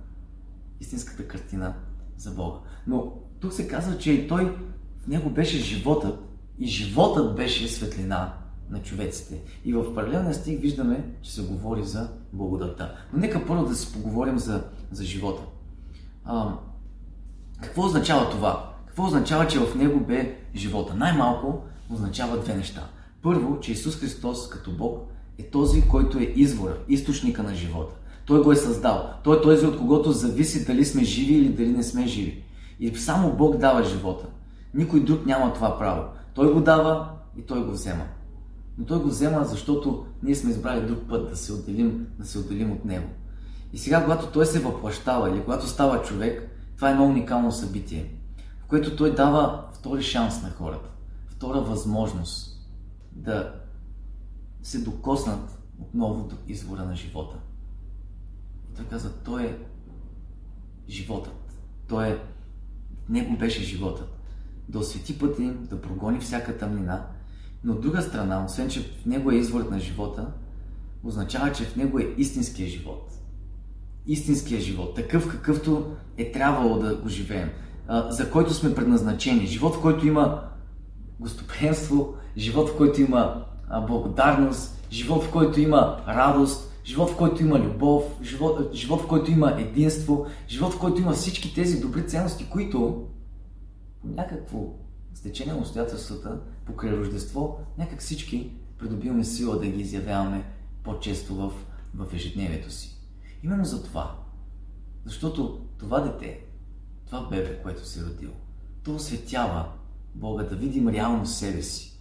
Истинската 0.80 1.28
картина 1.28 1.74
за 2.18 2.32
Бога. 2.32 2.58
Но 2.88 3.14
тук 3.40 3.54
се 3.54 3.68
казва, 3.68 3.98
че 3.98 4.12
и 4.12 4.28
той, 4.28 4.58
в 5.00 5.08
него 5.08 5.30
беше 5.30 5.58
животът 5.58 6.20
и 6.60 6.68
животът 6.68 7.36
беше 7.36 7.68
светлина 7.68 8.34
на 8.70 8.82
човеците. 8.82 9.42
И 9.66 9.74
в 9.74 9.96
паралелния 9.96 10.34
стих 10.34 10.60
виждаме, 10.60 11.14
че 11.22 11.34
се 11.34 11.42
говори 11.42 11.84
за 11.84 12.10
благодата. 12.34 12.96
Но 13.14 13.20
нека 13.20 13.46
първо 13.46 13.66
да 13.66 13.76
си 13.76 13.94
поговорим 13.94 14.40
за, 14.40 14.64
за 14.92 15.04
живота. 15.04 15.44
А, 16.26 16.58
какво 17.62 17.86
означава 17.86 18.30
това? 18.30 18.74
Какво 18.88 19.04
означава, 19.04 19.48
че 19.48 19.60
в 19.60 19.76
него 19.76 20.00
бе 20.00 20.40
живота? 20.56 20.94
Най-малко 20.94 21.64
означава 21.90 22.40
две 22.40 22.56
неща. 22.56 22.88
Първо, 23.22 23.60
че 23.60 23.72
Исус 23.72 24.00
Христос 24.00 24.50
като 24.50 24.72
Бог 24.72 25.12
е 25.38 25.44
този, 25.44 25.88
който 25.88 26.18
е 26.18 26.34
извора, 26.36 26.78
източника 26.88 27.44
на 27.44 27.56
живота. 27.56 27.96
Той 28.26 28.44
го 28.44 28.52
е 28.52 28.56
създал. 28.56 29.10
Той 29.24 29.38
е 29.38 29.42
този, 29.42 29.66
от 29.66 29.78
когото 29.78 30.12
зависи 30.12 30.66
дали 30.66 30.86
сме 30.86 31.04
живи 31.04 31.34
или 31.34 31.50
дали 31.50 31.70
не 31.70 31.84
сме 31.84 32.08
живи. 32.08 32.44
И 32.80 32.96
само 32.96 33.34
Бог 33.34 33.58
дава 33.58 33.84
живота. 33.84 34.26
Никой 34.74 35.00
друг 35.00 35.26
няма 35.26 35.54
това 35.54 35.80
право. 35.80 36.04
Той 36.34 36.54
го 36.54 36.62
дава 36.62 37.10
и 37.38 37.42
той 37.42 37.66
го 37.66 37.72
взема. 37.72 38.04
Но 38.78 38.86
той 38.86 39.00
го 39.00 39.08
взема, 39.08 39.46
защото 39.46 40.06
ние 40.24 40.36
сме 40.36 40.52
избрали 40.52 40.88
друг 40.88 41.00
път 41.10 41.30
да 41.30 41.36
се 41.36 41.54
отделим, 41.54 42.08
да 42.20 42.26
се 42.26 42.40
отделим 42.40 42.72
от 42.72 42.86
него. 42.86 43.08
И 43.74 43.78
сега, 43.78 44.04
когато 44.04 44.28
той 44.28 44.46
се 44.46 44.60
въплащава 44.60 45.30
или 45.30 45.44
когато 45.44 45.68
става 45.68 46.02
човек, 46.02 46.55
това 46.76 46.90
е 46.90 46.92
едно 46.92 47.06
уникално 47.06 47.52
събитие, 47.52 48.12
в 48.60 48.66
което 48.68 48.96
Той 48.96 49.16
дава 49.16 49.70
втори 49.74 50.04
шанс 50.04 50.42
на 50.42 50.50
хората, 50.50 50.90
втора 51.28 51.62
възможност 51.62 52.70
да 53.12 53.54
се 54.64 54.80
докоснат 54.80 55.60
отново 55.80 56.28
до 56.28 56.36
извора 56.48 56.86
на 56.86 56.96
живота. 56.96 57.38
И 58.72 58.76
той 58.76 58.86
каза, 58.86 59.14
Той 59.24 59.46
е 59.46 59.58
животът. 60.90 61.62
Той 61.88 62.08
е... 62.08 62.18
Него 63.10 63.38
беше 63.38 63.64
животът. 63.64 64.10
Да 64.70 64.80
освети 64.80 65.20
пътя 65.20 65.44
им, 65.44 65.68
да 65.70 65.82
прогони 65.82 66.20
всяка 66.20 66.58
тъмнина, 66.58 67.08
но 67.64 67.74
от 67.74 67.82
друга 67.82 68.02
страна, 68.02 68.46
освен 68.46 68.70
че 68.70 68.84
в 68.84 69.06
него 69.06 69.32
е 69.32 69.36
изворът 69.36 69.72
на 69.72 69.80
живота, 69.80 70.32
означава, 71.04 71.52
че 71.52 71.66
в 71.66 71.76
него 71.76 72.00
е 72.00 72.14
истинския 72.18 72.70
живот. 72.70 73.12
Истинския 74.08 74.62
живот, 74.62 74.96
такъв 74.96 75.32
какъвто 75.32 75.92
е 76.18 76.32
трябвало 76.32 76.80
да 76.80 76.96
го 76.96 77.10
живеем, 77.10 77.50
за 78.10 78.32
който 78.32 78.54
сме 78.54 78.76
предназначени. 78.76 79.48
Живот, 79.48 79.76
в 79.76 79.82
който 79.82 80.08
има 80.08 80.42
гостоприемство, 81.20 82.14
живот, 82.38 82.70
в 82.70 82.78
който 82.78 83.02
има 83.02 83.46
благодарност, 83.88 84.88
живот, 84.92 85.24
в 85.24 85.32
който 85.32 85.60
има 85.60 86.04
радост, 86.08 86.72
живот, 86.86 87.10
в 87.10 87.18
който 87.18 87.44
има 87.44 87.60
любов, 87.60 88.04
живот, 88.24 88.74
живот, 88.74 89.02
в 89.02 89.08
който 89.08 89.32
има 89.32 89.56
единство, 89.60 90.26
живот, 90.50 90.74
в 90.74 90.80
който 90.80 91.02
има 91.02 91.12
всички 91.12 91.54
тези 91.54 91.82
добри 91.82 92.08
ценности, 92.08 92.50
които 92.50 93.08
по 94.02 94.08
някакво 94.08 94.60
стечение 95.14 95.54
на 95.54 95.60
обстоятелствата, 95.60 96.40
покрай 96.66 96.92
Рождество, 96.92 97.60
някак 97.78 98.00
всички 98.00 98.52
придобиваме 98.80 99.24
сила 99.24 99.60
да 99.60 99.68
ги 99.68 99.82
изявяваме 99.82 100.44
по-често 100.84 101.36
в, 101.36 101.52
в 101.96 102.14
ежедневието 102.14 102.72
си. 102.72 102.95
Именно 103.44 103.66
за 103.66 103.84
това. 103.84 104.16
Защото 105.06 105.68
това 105.78 106.00
дете, 106.00 106.40
това 107.06 107.28
бебе, 107.30 107.62
което 107.64 107.88
се 107.88 108.00
е 108.00 108.04
родил, 108.04 108.32
то 108.84 108.96
осветява 108.96 109.66
Бога 110.16 110.44
да 110.44 110.56
видим 110.56 110.90
реално 110.90 111.26
себе 111.26 111.62
си. 111.62 112.00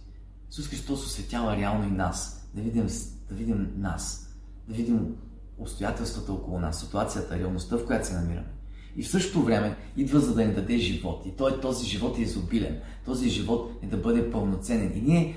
Исус 0.51 0.67
Христос 0.67 1.05
осветява 1.05 1.57
реално 1.57 1.87
и 1.87 1.91
нас, 1.91 2.49
да 2.53 2.61
видим, 2.61 2.87
да 3.29 3.35
видим 3.35 3.73
нас, 3.77 4.35
да 4.67 4.73
видим 4.73 5.15
обстоятелствата 5.57 6.33
около 6.33 6.59
нас, 6.59 6.79
ситуацията, 6.79 7.39
реалността, 7.39 7.77
в 7.77 7.85
която 7.85 8.07
се 8.07 8.13
намираме. 8.13 8.47
И 8.95 9.03
в 9.03 9.09
същото 9.09 9.43
време 9.43 9.75
идва 9.97 10.19
за 10.19 10.35
да 10.35 10.45
ни 10.45 10.53
даде 10.53 10.77
живот. 10.77 11.23
И 11.25 11.31
той, 11.31 11.61
този 11.61 11.85
живот 11.85 12.17
е 12.17 12.21
изобилен. 12.21 12.79
Този 13.05 13.29
живот 13.29 13.71
е 13.81 13.87
да 13.87 13.97
бъде 13.97 14.31
пълноценен. 14.31 14.91
И 14.95 15.01
ние, 15.01 15.35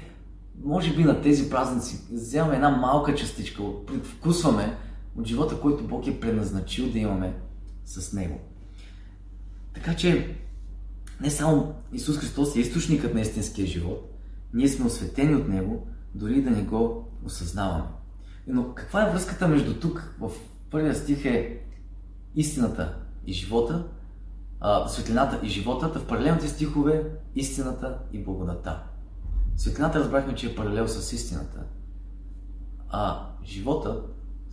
може 0.64 0.96
би 0.96 1.04
на 1.04 1.22
тези 1.22 1.50
празници, 1.50 2.00
вземаме 2.12 2.54
една 2.54 2.70
малка 2.70 3.14
частичка, 3.14 3.62
предвкусваме 3.86 4.76
от 5.18 5.26
живота, 5.26 5.60
който 5.60 5.86
Бог 5.86 6.06
е 6.06 6.20
предназначил 6.20 6.92
да 6.92 6.98
имаме 6.98 7.34
с 7.84 8.12
Него. 8.12 8.40
Така 9.74 9.96
че, 9.96 10.36
не 11.20 11.30
само 11.30 11.74
Исус 11.92 12.18
Христос 12.18 12.56
е 12.56 12.60
източникът 12.60 13.14
на 13.14 13.20
истинския 13.20 13.66
живот, 13.66 14.14
ние 14.54 14.68
сме 14.68 14.86
осветени 14.86 15.34
от 15.34 15.48
Него, 15.48 15.86
дори 16.14 16.42
да 16.42 16.50
не 16.50 16.62
го 16.62 17.08
осъзнаваме. 17.24 17.84
Но 18.46 18.74
каква 18.74 19.06
е 19.06 19.10
връзката 19.10 19.48
между 19.48 19.80
тук, 19.80 20.14
в 20.20 20.30
първия 20.70 20.94
стих 20.94 21.24
е 21.24 21.62
истината 22.34 22.96
и 23.26 23.32
живота, 23.32 23.86
а, 24.60 24.88
светлината 24.88 25.46
и 25.46 25.48
живота, 25.48 25.88
в 25.88 26.06
паралелните 26.06 26.48
стихове 26.48 27.10
истината 27.34 27.98
и 28.12 28.24
благодата. 28.24 28.82
Светлината 29.56 30.00
разбрахме, 30.00 30.34
че 30.34 30.46
е 30.46 30.54
паралел 30.54 30.88
с 30.88 31.12
истината, 31.12 31.64
а 32.88 33.26
живота 33.44 34.02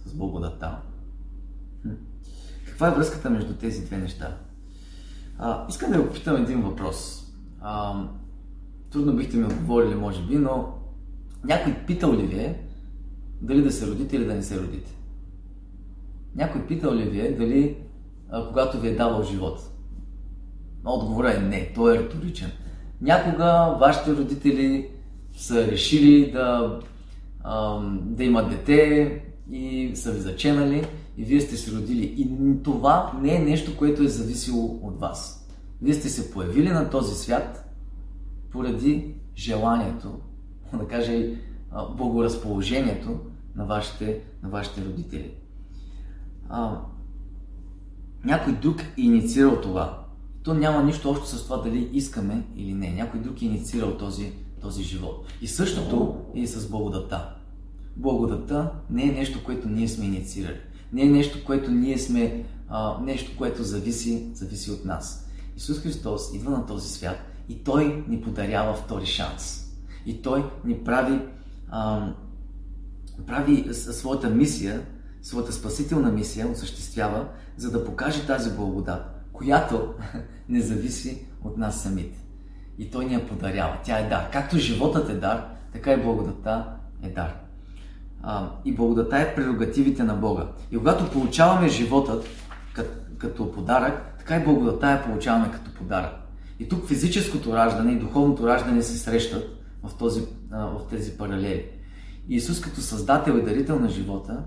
с 0.05 0.13
благодата. 0.13 0.77
Каква 2.65 2.87
е 2.87 2.91
връзката 2.91 3.29
между 3.29 3.53
тези 3.53 3.85
две 3.85 3.97
неща? 3.97 4.37
А, 5.37 5.65
искам 5.69 5.91
да 5.91 5.97
ви 5.97 6.07
попитам 6.07 6.35
един 6.35 6.61
въпрос. 6.61 7.27
А, 7.61 8.03
трудно 8.91 9.15
бихте 9.15 9.37
ми 9.37 9.45
отговорили, 9.45 9.95
може 9.95 10.21
би, 10.21 10.37
но 10.37 10.73
някой 11.43 11.73
питал 11.73 12.13
ли 12.13 12.23
ви 12.23 12.39
е 12.39 12.61
дали 13.41 13.61
да 13.61 13.71
се 13.71 13.87
родите 13.87 14.15
или 14.15 14.25
да 14.25 14.35
не 14.35 14.43
се 14.43 14.59
родите? 14.59 14.91
Някой 16.35 16.67
питал 16.67 16.95
ли 16.95 17.03
ви 17.03 17.19
е 17.19 17.35
дали 17.35 17.77
а, 18.29 18.47
когато 18.47 18.79
ви 18.79 18.87
е 18.87 18.95
давал 18.95 19.23
живот? 19.23 19.59
Отговорът 20.85 21.35
е 21.35 21.39
не, 21.39 21.71
той 21.75 21.95
е 21.95 21.99
риторичен. 21.99 22.51
Някога 23.01 23.77
вашите 23.79 24.15
родители 24.15 24.89
са 25.37 25.67
решили 25.67 26.31
да, 26.31 26.79
а, 27.43 27.79
да 27.89 28.23
имат 28.23 28.49
дете 28.49 29.21
и 29.51 29.91
са 29.95 30.11
ви 30.11 30.19
заченали 30.19 30.87
и 31.17 31.23
вие 31.23 31.41
сте 31.41 31.57
се 31.57 31.71
родили. 31.71 32.15
И 32.17 32.29
това 32.63 33.19
не 33.21 33.35
е 33.35 33.39
нещо, 33.39 33.77
което 33.77 34.03
е 34.03 34.07
зависело 34.07 34.79
от 34.83 34.99
вас. 34.99 35.47
Вие 35.81 35.93
сте 35.93 36.09
се 36.09 36.31
появили 36.31 36.69
на 36.69 36.89
този 36.89 37.15
свят 37.15 37.71
поради 38.51 39.15
желанието, 39.35 40.19
да 40.73 40.87
кажа 40.87 41.11
благоразположението 41.97 43.19
на 43.55 43.65
вашите, 43.65 44.21
на 44.43 44.49
вашите 44.49 44.85
родители. 44.85 45.31
А, 46.49 46.81
някой 48.23 48.53
друг 48.53 48.81
е 48.81 49.01
инициирал 49.01 49.61
това. 49.61 50.05
То 50.43 50.53
няма 50.53 50.83
нищо 50.83 51.09
общо 51.09 51.25
с 51.25 51.43
това 51.43 51.57
дали 51.57 51.89
искаме 51.93 52.43
или 52.55 52.73
не. 52.73 52.93
Някой 52.93 53.19
друг 53.19 53.41
е 53.41 53.45
инициирал 53.45 53.97
този, 53.97 54.31
този 54.61 54.83
живот. 54.83 55.25
И 55.41 55.47
същото 55.47 56.17
е 56.35 56.39
и 56.39 56.47
с 56.47 56.69
благодата. 56.69 57.34
Благодата 57.95 58.71
не 58.89 59.03
е 59.03 59.11
нещо, 59.11 59.43
което 59.43 59.69
ние 59.69 59.87
сме 59.87 60.05
инициирали. 60.05 60.59
Не 60.93 61.01
е 61.01 61.09
нещо, 61.09 61.45
което 61.45 61.71
ние 61.71 61.97
сме, 61.97 62.45
а, 62.69 63.01
нещо, 63.01 63.31
което 63.37 63.63
зависи, 63.63 64.29
зависи 64.33 64.71
от 64.71 64.85
нас. 64.85 65.29
Исус 65.57 65.79
Христос 65.79 66.33
идва 66.33 66.51
на 66.51 66.65
този 66.65 66.89
свят 66.89 67.17
и 67.49 67.63
Той 67.63 68.03
ни 68.07 68.21
подарява 68.21 68.73
втори 68.73 69.05
шанс. 69.05 69.71
И 70.05 70.21
Той 70.21 70.45
ни 70.65 70.83
прави, 70.83 71.19
а, 71.69 72.13
прави 73.27 73.73
своята 73.73 74.29
мисия, 74.29 74.85
своята 75.21 75.53
спасителна 75.53 76.11
мисия, 76.11 76.51
осъществява, 76.51 77.27
за 77.57 77.71
да 77.71 77.85
покаже 77.85 78.27
тази 78.27 78.55
благодат, 78.55 79.25
която 79.33 79.93
не 80.49 80.61
зависи 80.61 81.25
от 81.43 81.57
нас 81.57 81.83
самите. 81.83 82.19
И 82.77 82.91
Той 82.91 83.05
ни 83.05 83.13
я 83.13 83.27
подарява. 83.27 83.77
Тя 83.83 83.99
е 83.99 84.09
дар. 84.09 84.31
Както 84.31 84.57
животът 84.57 85.09
е 85.09 85.15
дар, 85.15 85.49
така 85.73 85.93
и 85.93 86.03
благодата 86.03 86.77
е 87.03 87.09
дар. 87.09 87.44
А, 88.27 88.49
и 88.65 88.75
благодата 88.75 89.17
е 89.17 89.25
в 89.25 89.35
прерогативите 89.35 90.03
на 90.03 90.13
Бога. 90.13 90.47
И 90.71 90.77
когато 90.77 91.11
получаваме 91.11 91.67
животът 91.67 92.25
като, 92.73 92.89
като 93.17 93.51
подарък, 93.51 94.15
така 94.19 94.35
и 94.35 94.43
благодата 94.43 94.91
я 94.91 95.03
получаваме 95.03 95.51
като 95.51 95.73
подарък. 95.73 96.11
И 96.59 96.69
тук 96.69 96.87
физическото 96.87 97.53
раждане 97.53 97.91
и 97.91 97.99
духовното 97.99 98.47
раждане 98.47 98.81
се 98.81 98.97
срещат 98.97 99.63
в, 99.83 99.97
този, 99.97 100.27
в 100.51 100.81
тези 100.89 101.17
паралели. 101.17 101.65
Исус 102.29 102.61
като 102.61 102.81
създател 102.81 103.31
и 103.33 103.43
дарител 103.43 103.79
на 103.79 103.89
живота 103.89 104.43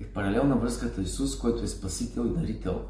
е 0.00 0.04
в 0.04 0.12
паралелна 0.12 0.56
връзката 0.56 1.02
Исус, 1.02 1.38
който 1.38 1.64
е 1.64 1.68
спасител 1.68 2.22
и 2.26 2.40
дарител 2.40 2.80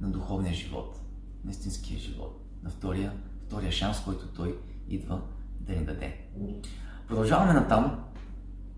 на 0.00 0.08
духовния 0.08 0.54
живот, 0.54 1.00
на 1.44 1.50
истинския 1.50 1.98
живот, 1.98 2.40
на 2.62 2.70
втория, 2.70 3.12
втория 3.46 3.72
шанс, 3.72 4.00
който 4.04 4.26
Той 4.26 4.56
идва 4.88 5.20
да 5.60 5.72
ни 5.72 5.84
даде. 5.84 6.16
Продължаваме 7.08 7.52
натам 7.52 7.98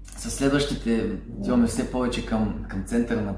с 0.04 0.30
следващите, 0.30 1.10
отиваме 1.38 1.66
все 1.66 1.90
повече 1.90 2.26
към, 2.26 2.64
към 2.68 2.84
центъра 2.84 3.22
на 3.22 3.34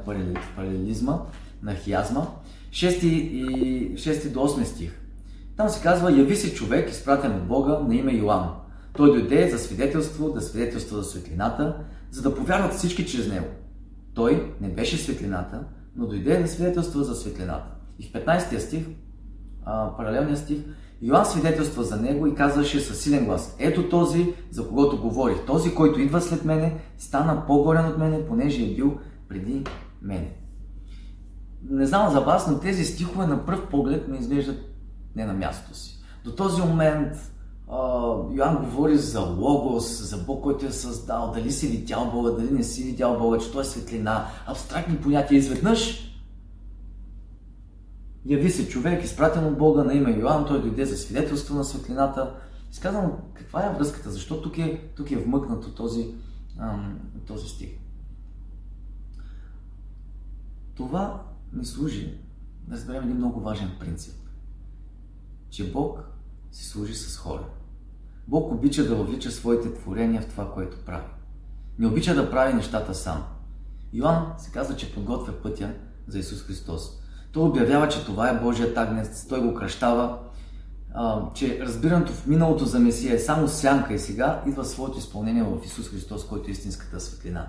паралелизма, 0.57 1.19
на 1.63 1.75
хиазма. 1.75 2.27
6, 2.71 3.05
и, 3.05 3.97
6 3.97 4.33
до 4.33 4.41
8 4.41 4.65
стих. 4.65 5.01
Там 5.57 5.69
се 5.69 5.83
казва, 5.83 6.19
яви 6.19 6.37
се 6.37 6.55
човек, 6.55 6.91
изпратен 6.91 7.33
от 7.33 7.47
Бога 7.47 7.79
на 7.89 7.95
име 7.95 8.13
Йоанн. 8.13 8.51
Той 8.97 9.13
дойде 9.13 9.51
за 9.51 9.59
свидетелство, 9.59 10.33
да 10.33 10.41
свидетелства 10.41 10.97
за 10.97 11.05
светлината, 11.05 11.77
за 12.11 12.23
да 12.23 12.35
повярват 12.35 12.75
всички 12.75 13.07
чрез 13.07 13.29
него. 13.29 13.47
Той 14.15 14.53
не 14.61 14.69
беше 14.69 14.97
светлината, 14.97 15.65
но 15.97 16.07
дойде 16.07 16.39
да 16.39 16.49
свидетелства 16.49 17.05
за 17.05 17.15
светлината. 17.15 17.67
И 17.99 18.03
в 18.03 18.13
15 18.13 18.59
стих, 18.59 18.87
паралелния 19.97 20.37
стих, 20.37 20.59
Йоанн 21.03 21.25
свидетелства 21.25 21.85
за 21.85 21.97
него 21.97 22.27
и 22.27 22.35
казваше 22.35 22.81
със 22.81 23.01
силен 23.01 23.25
глас. 23.25 23.57
Ето 23.59 23.89
този, 23.89 24.35
за 24.51 24.69
когото 24.69 25.01
говорих. 25.01 25.47
Този, 25.47 25.75
който 25.75 26.01
идва 26.01 26.21
след 26.21 26.45
мене, 26.45 26.81
стана 26.99 27.47
по-горен 27.47 27.87
от 27.87 27.99
мене, 27.99 28.27
понеже 28.27 28.65
е 28.65 28.75
бил 28.75 28.99
преди 29.29 29.65
мене. 30.03 30.37
Не 31.71 31.87
знам 31.87 32.13
за 32.13 32.21
вас, 32.21 32.51
но 32.51 32.59
тези 32.59 32.85
стихове 32.85 33.27
на 33.27 33.47
пръв 33.47 33.69
поглед 33.71 34.09
ми 34.09 34.19
изглеждат 34.19 34.59
не 35.17 35.27
на 35.27 35.33
мястото 35.33 35.79
си. 35.79 36.03
До 36.25 36.35
този 36.35 36.63
момент 36.63 37.33
Йоанн 38.33 38.65
говори 38.65 38.97
за 38.97 39.21
логос, 39.21 40.03
за 40.03 40.17
Бог, 40.17 40.43
който 40.43 40.67
е 40.67 40.71
създал, 40.71 41.33
дали 41.35 41.53
си 41.53 41.67
видял 41.67 42.11
Бога, 42.15 42.31
дали 42.31 42.51
не 42.51 42.63
си 42.63 42.83
видял 42.83 43.19
Бога, 43.19 43.39
че 43.39 43.53
той 43.53 43.63
е 43.63 43.65
светлина, 43.65 44.27
абстрактни 44.47 44.97
понятия. 44.97 45.39
Изведнъж 45.39 46.13
яви 48.27 48.51
се 48.51 48.69
човек, 48.69 49.05
изпратен 49.05 49.45
от 49.45 49.59
Бога 49.59 49.85
на 49.85 49.95
име 49.95 50.11
Йоанн, 50.11 50.47
той 50.47 50.63
дойде 50.63 50.85
за 50.87 50.97
свидетелство 50.97 51.55
на 51.55 51.65
светлината. 51.65 52.35
Изказвам, 52.73 53.13
каква 53.35 53.67
е 53.67 53.75
връзката? 53.75 54.11
Защо 54.11 54.43
тук 54.43 54.59
е, 54.59 54.91
тук 54.97 55.11
е 55.11 55.17
вмъкнато 55.17 55.75
този, 55.75 56.15
ам, 56.59 56.99
този 57.27 57.49
стих? 57.49 57.71
Това 60.75 61.23
ни 61.53 61.65
служи 61.65 62.19
да 62.69 62.75
разберем 62.75 63.05
един 63.05 63.17
много 63.17 63.41
важен 63.41 63.71
принцип. 63.81 64.15
че 65.51 65.73
Бог 65.73 66.01
си 66.53 66.65
служи 66.65 66.95
с 66.95 67.17
хора. 67.17 67.45
Бог 68.29 68.53
обича 68.53 68.89
да 68.89 68.97
въвлича 68.97 69.31
своите 69.31 69.75
творения 69.75 70.23
в 70.23 70.29
това, 70.29 70.53
което 70.53 70.85
прави. 70.87 71.07
Не 71.79 71.87
обича 71.87 72.15
да 72.15 72.31
прави 72.31 72.55
нещата 72.55 72.95
сам. 72.95 73.25
Йоанн 73.93 74.35
се 74.39 74.51
казва, 74.51 74.77
че 74.77 74.95
подготвя 74.95 75.33
пътя 75.33 75.75
за 76.09 76.19
Исус 76.19 76.43
Христос. 76.43 77.01
Той 77.37 77.45
обявява, 77.45 77.89
че 77.89 78.05
това 78.05 78.31
е 78.31 78.41
Божият 78.41 78.77
агнец, 78.77 79.27
той 79.29 79.41
го 79.41 79.55
кръщава, 79.55 80.19
че 81.35 81.61
разбирането 81.61 82.13
в 82.13 82.27
миналото 82.27 82.65
за 82.65 82.79
Месия 82.79 83.15
е 83.15 83.19
само 83.19 83.49
сянка 83.49 83.95
и 83.95 83.99
сега 83.99 84.43
идва 84.47 84.65
своето 84.65 84.99
изпълнение 84.99 85.43
в 85.43 85.65
Исус 85.65 85.89
Христос, 85.89 86.27
който 86.27 86.49
е 86.49 86.53
истинската 86.53 87.01
светлина. 87.01 87.49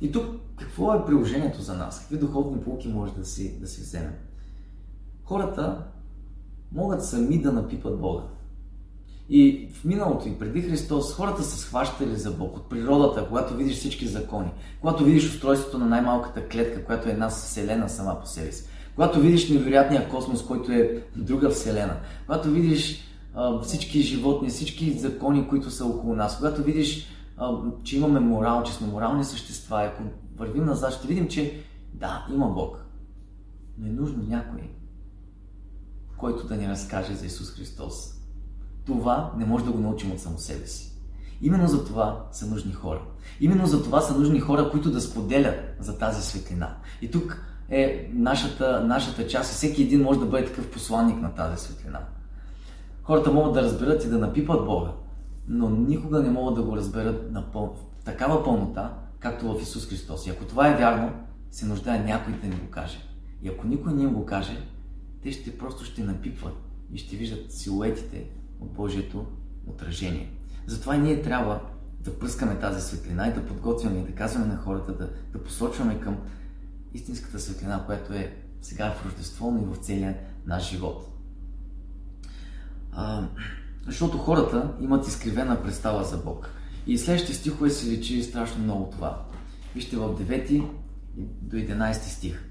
И 0.00 0.12
тук 0.12 0.24
какво 0.56 0.94
е 0.94 1.06
приложението 1.06 1.62
за 1.62 1.74
нас? 1.74 2.00
Какви 2.00 2.18
духовни 2.18 2.62
полки 2.62 2.88
може 2.88 3.12
да 3.12 3.24
си, 3.24 3.60
да 3.60 3.66
си 3.66 3.80
вземем? 3.80 4.12
Хората 5.24 5.84
могат 6.72 7.04
сами 7.04 7.42
да 7.42 7.52
напипат 7.52 8.00
Бога. 8.00 8.22
И 9.28 9.68
в 9.74 9.84
миналото 9.84 10.28
и 10.28 10.38
преди 10.38 10.62
Христос 10.62 11.14
хората 11.14 11.42
са 11.42 11.56
схващали 11.58 12.16
за 12.16 12.30
Бог 12.30 12.56
от 12.56 12.68
природата, 12.68 13.28
когато 13.28 13.56
видиш 13.56 13.76
всички 13.76 14.06
закони, 14.06 14.50
когато 14.80 15.04
видиш 15.04 15.34
устройството 15.34 15.78
на 15.78 15.86
най-малката 15.86 16.48
клетка, 16.48 16.84
която 16.84 17.08
е 17.08 17.12
една 17.12 17.28
вселена 17.28 17.88
сама 17.88 18.20
по 18.20 18.26
себе 18.26 18.52
си, 18.52 18.69
когато 19.00 19.20
видиш 19.20 19.48
невероятния 19.48 20.08
космос, 20.08 20.46
който 20.46 20.72
е 20.72 21.04
друга 21.16 21.50
вселена, 21.50 21.96
когато 22.26 22.50
видиш 22.50 23.08
а, 23.34 23.60
всички 23.60 24.02
животни, 24.02 24.48
всички 24.48 24.98
закони, 24.98 25.48
които 25.48 25.70
са 25.70 25.86
около 25.86 26.14
нас, 26.14 26.36
когато 26.36 26.62
видиш, 26.62 27.06
а, 27.36 27.58
че 27.84 27.96
имаме 27.96 28.20
морал, 28.20 28.62
че 28.62 28.72
сме 28.72 28.86
морални 28.86 29.24
същества, 29.24 29.82
ако 29.84 30.02
вървим 30.36 30.64
назад, 30.64 30.92
ще 30.92 31.08
видим, 31.08 31.28
че 31.28 31.62
да, 31.94 32.26
има 32.34 32.48
Бог. 32.48 32.84
Но 33.78 33.86
е 33.86 33.90
нужно 33.90 34.22
някой, 34.28 34.70
който 36.16 36.46
да 36.46 36.56
ни 36.56 36.68
разкаже 36.68 37.14
за 37.14 37.26
Исус 37.26 37.50
Христос. 37.50 37.94
Това 38.86 39.32
не 39.36 39.44
може 39.44 39.64
да 39.64 39.72
го 39.72 39.78
научим 39.78 40.12
от 40.12 40.20
само 40.20 40.38
себе 40.38 40.66
си. 40.66 40.92
Именно 41.42 41.68
за 41.68 41.84
това 41.84 42.26
са 42.32 42.46
нужни 42.46 42.72
хора. 42.72 43.02
Именно 43.40 43.66
за 43.66 43.82
това 43.82 44.00
са 44.00 44.18
нужни 44.18 44.40
хора, 44.40 44.70
които 44.70 44.90
да 44.90 45.00
споделят 45.00 45.76
за 45.80 45.98
тази 45.98 46.22
светлина. 46.22 46.76
И 47.02 47.10
тук 47.10 47.49
е 47.70 48.10
нашата, 48.12 48.84
нашата 48.84 49.26
част 49.26 49.52
и 49.52 49.54
всеки 49.54 49.82
един 49.82 50.02
може 50.02 50.20
да 50.20 50.26
бъде 50.26 50.46
такъв 50.46 50.70
посланник 50.70 51.20
на 51.20 51.34
тази 51.34 51.64
светлина. 51.64 52.00
Хората 53.02 53.32
могат 53.32 53.54
да 53.54 53.62
разберат 53.62 54.04
и 54.04 54.08
да 54.08 54.18
напипат 54.18 54.64
Бога, 54.64 54.90
но 55.48 55.70
никога 55.70 56.22
не 56.22 56.30
могат 56.30 56.54
да 56.54 56.62
го 56.62 56.76
разберат 56.76 57.32
на 57.32 57.50
пъл... 57.52 57.76
такава 58.04 58.44
пълнота, 58.44 58.94
както 59.18 59.54
в 59.54 59.62
Исус 59.62 59.88
Христос. 59.88 60.26
И 60.26 60.30
ако 60.30 60.44
това 60.44 60.68
е 60.68 60.76
вярно, 60.76 61.12
се 61.50 61.66
нуждае 61.66 62.04
някой 62.04 62.32
да 62.32 62.46
ни 62.46 62.54
го 62.54 62.70
каже. 62.70 62.98
И 63.42 63.48
ако 63.48 63.66
никой 63.66 63.92
не 63.92 64.02
им 64.02 64.14
го 64.14 64.26
каже, 64.26 64.66
те 65.22 65.32
ще 65.32 65.58
просто 65.58 65.84
ще 65.84 66.02
напипват 66.02 66.54
и 66.92 66.98
ще 66.98 67.16
виждат 67.16 67.52
силуетите 67.52 68.24
от 68.60 68.72
Божието 68.72 69.26
отражение. 69.66 70.30
Затова 70.66 70.96
ние 70.96 71.22
трябва 71.22 71.60
да 72.00 72.18
пръскаме 72.18 72.58
тази 72.58 72.80
светлина 72.80 73.28
и 73.28 73.34
да 73.34 73.46
подготвяме 73.46 73.98
и 73.98 74.04
да 74.04 74.12
казваме 74.12 74.46
на 74.46 74.56
хората 74.56 74.92
да, 74.92 75.10
да 75.32 75.44
посочваме 75.44 76.00
към 76.00 76.16
истинската 76.94 77.40
светлина, 77.40 77.84
която 77.86 78.12
е 78.12 78.36
сега 78.62 78.90
в 78.92 79.06
Рождество, 79.06 79.50
но 79.50 79.62
и 79.62 79.74
в 79.74 79.76
целия 79.76 80.16
наш 80.46 80.70
живот. 80.70 81.06
А, 82.92 83.28
защото 83.86 84.18
хората 84.18 84.74
имат 84.80 85.06
изкривена 85.06 85.62
представа 85.62 86.04
за 86.04 86.16
Бог. 86.16 86.50
И 86.86 86.98
следващите 86.98 87.34
стихове 87.34 87.70
се 87.70 87.90
личи 87.90 88.22
страшно 88.22 88.62
много 88.62 88.90
това. 88.90 89.24
Вижте 89.74 89.96
в 89.96 90.18
9 90.18 90.64
до 91.16 91.56
11 91.56 91.92
стих. 91.92 92.44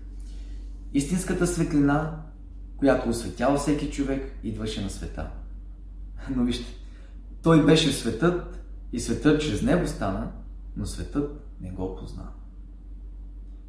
Истинската 0.94 1.48
светлина, 1.48 2.22
която 2.78 3.10
осветява 3.10 3.58
всеки 3.58 3.92
човек, 3.92 4.32
идваше 4.44 4.84
на 4.84 4.90
света. 4.90 5.30
Но 6.36 6.44
вижте, 6.44 6.74
той 7.44 7.66
беше 7.66 7.94
светът 7.94 8.66
и 8.94 9.00
светът 9.00 9.42
чрез 9.42 9.62
него 9.62 9.88
стана, 9.88 10.32
но 10.78 10.86
светът 10.86 11.46
не 11.62 11.72
го 11.72 11.96
позна. 11.96 12.24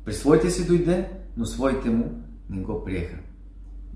При 0.04 0.12
своите 0.12 0.50
си 0.50 0.66
дойде, 0.66 1.10
но 1.36 1.46
своите 1.46 1.90
му 1.90 2.22
не 2.50 2.62
го 2.62 2.84
приеха. 2.84 3.16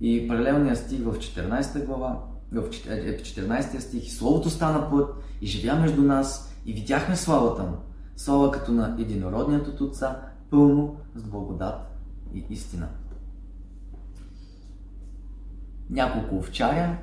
И 0.00 0.28
паралелният 0.28 0.78
стих 0.78 1.00
в 1.00 1.18
14 1.18 1.86
глава, 1.86 2.24
в 2.52 2.70
14 2.70 3.74
е, 3.74 3.80
стих, 3.80 4.12
Словото 4.12 4.50
стана 4.50 4.90
път 4.90 5.14
и 5.40 5.46
живя 5.46 5.74
между 5.74 6.02
нас 6.02 6.56
и 6.66 6.72
видяхме 6.72 7.16
славата 7.16 7.62
му. 7.62 7.76
Слава 8.16 8.50
като 8.50 8.72
на 8.72 8.96
единородният 8.98 9.68
от 9.68 9.80
Отца, 9.80 10.20
пълно 10.50 10.96
с 11.14 11.22
благодат 11.22 11.74
и 12.34 12.46
истина. 12.50 12.88
Няколко 15.90 16.36
овчаря, 16.36 16.98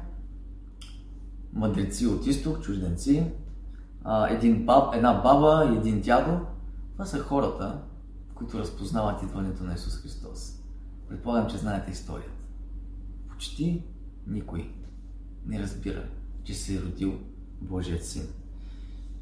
мъдреци 1.54 2.08
от 2.08 2.28
изток, 2.28 2.62
чужденци, 2.62 3.32
един 4.30 4.66
баб, 4.66 4.96
една 4.96 5.14
баба 5.14 5.72
и 5.74 5.78
един 5.78 6.02
дядо. 6.02 6.40
Това 6.94 7.06
са 7.06 7.20
хората, 7.20 7.82
които 8.42 8.60
разпознават 8.60 9.24
идването 9.24 9.64
на 9.64 9.74
Исус 9.74 9.96
Христос. 9.96 10.60
Предполагам, 11.10 11.50
че 11.50 11.58
знаете 11.58 11.92
историята. 11.92 12.44
Почти 13.30 13.84
никой 14.28 14.74
не 15.46 15.60
разбира, 15.60 16.04
че 16.44 16.54
се 16.54 16.76
е 16.76 16.82
родил 16.82 17.20
Божият 17.62 18.06
син. 18.06 18.24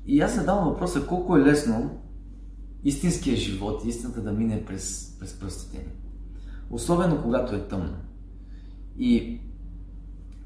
И 0.05 0.21
аз 0.21 0.35
задавам 0.35 0.69
въпроса 0.69 1.07
колко 1.07 1.37
е 1.37 1.41
лесно 1.41 2.01
истинския 2.83 3.35
живот, 3.35 3.85
истината 3.85 4.21
да 4.21 4.31
мине 4.31 4.65
през, 4.65 5.17
през 5.19 5.39
пръстите 5.39 5.77
ни. 5.77 5.93
Особено 6.69 7.23
когато 7.23 7.55
е 7.55 7.67
тъмно. 7.67 7.97
И 8.97 9.41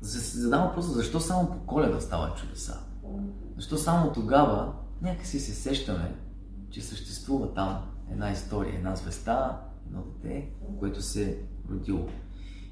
за 0.01 0.19
се 0.19 0.39
задавам 0.39 0.67
въпроса, 0.67 0.91
защо 0.91 1.19
само 1.19 1.47
по 1.47 1.65
коледа 1.65 1.99
става 1.99 2.35
чудеса? 2.35 2.79
Защо 3.55 3.77
само 3.77 4.13
тогава 4.13 4.73
някакси 5.01 5.39
се 5.39 5.53
сещаме, 5.53 6.15
че 6.73 6.81
съществува 6.81 7.53
там 7.53 7.77
една 8.11 8.31
история, 8.31 8.75
една 8.75 8.95
звезда, 8.95 9.61
едно 9.87 9.99
дете, 10.01 10.49
което 10.79 11.01
се 11.01 11.29
е 11.29 11.35
родило. 11.71 12.07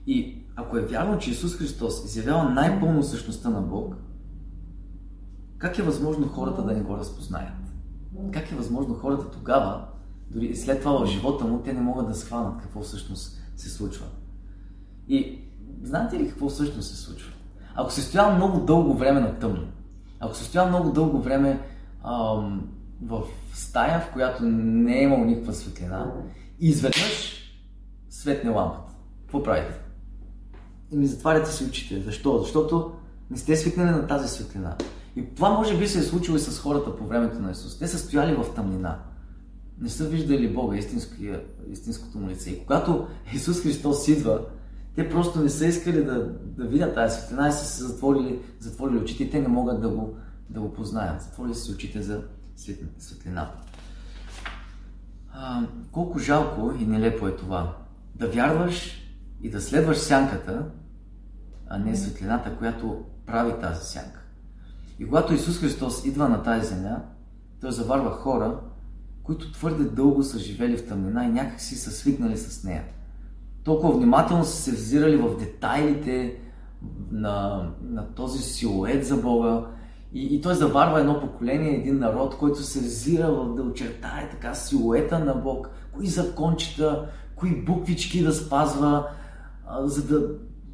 И 0.07 0.43
ако 0.55 0.77
е 0.77 0.85
вярно, 0.85 1.19
че 1.19 1.31
Исус 1.31 1.55
Христос 1.55 2.05
изявява 2.05 2.49
най-пълно 2.49 3.03
същността 3.03 3.49
на 3.49 3.61
Бог, 3.61 3.95
как 5.57 5.79
е 5.79 5.83
възможно 5.83 6.27
хората 6.27 6.63
да 6.63 6.73
не 6.73 6.81
го 6.81 6.97
разпознаят? 6.97 7.53
Как 8.31 8.51
е 8.51 8.55
възможно 8.55 8.95
хората 8.95 9.31
тогава, 9.31 9.87
дори 10.29 10.45
и 10.45 10.55
след 10.55 10.79
това 10.79 11.05
в 11.05 11.09
живота 11.09 11.45
му, 11.45 11.59
те 11.59 11.73
не 11.73 11.81
могат 11.81 12.07
да 12.07 12.15
схванат 12.15 12.61
какво 12.61 12.81
всъщност 12.81 13.41
се 13.55 13.69
случва? 13.69 14.05
И 15.07 15.39
знаете 15.83 16.19
ли 16.19 16.29
какво 16.29 16.49
всъщност 16.49 16.89
се 16.89 16.97
случва? 16.97 17.33
Ако 17.75 17.91
се 17.91 18.01
стоява 18.01 18.35
много 18.35 18.59
дълго 18.59 18.93
време 18.93 19.19
на 19.19 19.39
тъмно, 19.39 19.67
ако 20.19 20.35
се 20.35 20.43
стоява 20.43 20.69
много 20.69 20.91
дълго 20.91 21.21
време 21.21 21.61
ам, 22.03 22.71
в 23.05 23.23
стая, 23.53 23.99
в 24.01 24.13
която 24.13 24.43
не 24.43 24.99
е 24.99 25.03
имало 25.03 25.25
никаква 25.25 25.53
светлина, 25.53 26.13
и 26.59 26.69
изведнъж 26.69 27.41
светне 28.09 28.49
лампата. 28.49 28.93
Какво 29.21 29.43
правите? 29.43 29.73
И 30.91 30.97
ми 30.97 31.07
затваряте 31.07 31.51
си 31.51 31.63
очите. 31.63 32.01
Защо? 32.01 32.37
Защото 32.37 32.93
не 33.31 33.37
сте 33.37 33.55
свикнали 33.55 33.89
на 33.89 34.07
тази 34.07 34.27
светлина. 34.27 34.75
И 35.15 35.35
това 35.35 35.49
може 35.49 35.77
би 35.77 35.87
се 35.87 35.99
е 35.99 36.03
случило 36.03 36.37
и 36.37 36.39
с 36.39 36.59
хората 36.59 36.97
по 36.97 37.05
времето 37.05 37.39
на 37.39 37.51
Исус. 37.51 37.79
Те 37.79 37.87
са 37.87 37.97
стояли 37.97 38.35
в 38.35 38.55
тъмнина. 38.55 38.99
Не 39.81 39.89
са 39.89 40.07
виждали 40.07 40.53
Бога, 40.53 40.77
истинското 41.71 42.17
му 42.17 42.29
лице. 42.29 42.49
И 42.49 42.59
когато 42.59 43.07
Исус 43.33 43.61
Христос 43.61 44.07
идва, 44.07 44.41
те 44.95 45.09
просто 45.09 45.39
не 45.39 45.49
са 45.49 45.65
искали 45.65 46.03
да, 46.03 46.27
да 46.43 46.65
видят 46.65 46.95
тази 46.95 47.17
светлина 47.17 47.49
и 47.49 47.51
са 47.51 47.65
се 47.65 47.83
затворили, 47.83 48.39
затворили 48.59 48.97
очите 48.97 49.23
и 49.23 49.29
те 49.29 49.41
не 49.41 49.47
могат 49.47 49.81
да 49.81 49.89
го, 49.89 50.15
да 50.49 50.59
го 50.59 50.73
познаят. 50.73 51.21
Затворили 51.21 51.55
са 51.55 51.71
очите 51.71 52.01
за 52.01 52.23
светлината. 52.97 53.58
А, 55.34 55.63
колко 55.91 56.19
жалко 56.19 56.74
и 56.80 56.86
нелепо 56.86 57.28
е 57.28 57.36
това. 57.36 57.78
Да 58.15 58.28
вярваш 58.28 59.02
и 59.41 59.50
да 59.50 59.62
следваш 59.62 59.97
сянката, 59.97 60.65
а 61.67 61.78
не 61.78 61.95
светлината, 61.95 62.58
която 62.58 63.06
прави 63.26 63.54
тази 63.62 63.86
сянка. 63.86 64.21
И 65.00 65.06
когато 65.06 65.34
Исус 65.34 65.60
Христос 65.60 66.06
идва 66.06 66.30
на 66.30 66.43
тази 66.43 66.67
земя, 66.67 67.04
той 67.62 67.71
заварва 67.71 68.12
хора, 68.12 68.60
които 69.24 69.52
твърде 69.52 69.84
дълго 69.84 70.24
са 70.24 70.39
живели 70.39 70.78
в 70.78 70.88
тъмнина 70.88 71.26
и 71.26 71.32
някакси 71.32 71.76
са 71.76 71.91
свикнали 71.91 72.38
с 72.38 72.63
нея. 72.63 72.84
Толкова 73.63 73.97
внимателно 73.97 74.45
са 74.45 74.62
се 74.62 74.71
взирали 74.71 75.17
в 75.17 75.38
детайлите 75.38 76.39
на, 77.12 77.67
на 77.82 78.13
този 78.13 78.43
силует 78.43 79.06
за 79.06 79.17
Бога, 79.17 79.65
и, 80.13 80.36
и 80.36 80.41
той 80.41 80.56
заварва 80.56 81.00
едно 81.00 81.19
поколение, 81.19 81.76
един 81.76 82.00
народ, 82.00 82.38
който 82.38 82.63
се 82.63 82.80
взира 82.80 83.28
да 83.56 83.63
очертае 83.63 84.30
така 84.30 84.54
силуета 84.54 85.19
на 85.19 85.34
Бог, 85.34 85.69
кои 85.91 86.08
закончета, 86.08 87.10
кои 87.36 87.65
буквички 87.65 88.24
да 88.24 88.34
спазва, 88.34 89.08
а, 89.65 89.88
за, 89.88 90.08
да, 90.08 90.28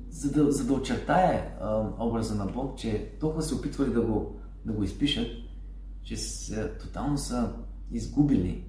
за, 0.10 0.32
да, 0.32 0.52
за 0.52 0.65
да 0.65 0.73
очертае 0.73 1.58
а, 1.62 1.84
образа 2.00 2.36
на 2.36 2.45
Бог, 2.45 2.78
че 2.78 3.12
толкова 3.19 3.41
се 3.41 3.56
опитвали 3.56 3.93
да 3.93 4.02
го, 4.02 4.39
да 4.65 4.73
го 4.73 4.84
изпишат, 4.84 5.28
че 6.04 6.17
се, 6.17 6.69
тотално 6.69 7.17
са 7.17 7.54
изгубили 7.91 8.63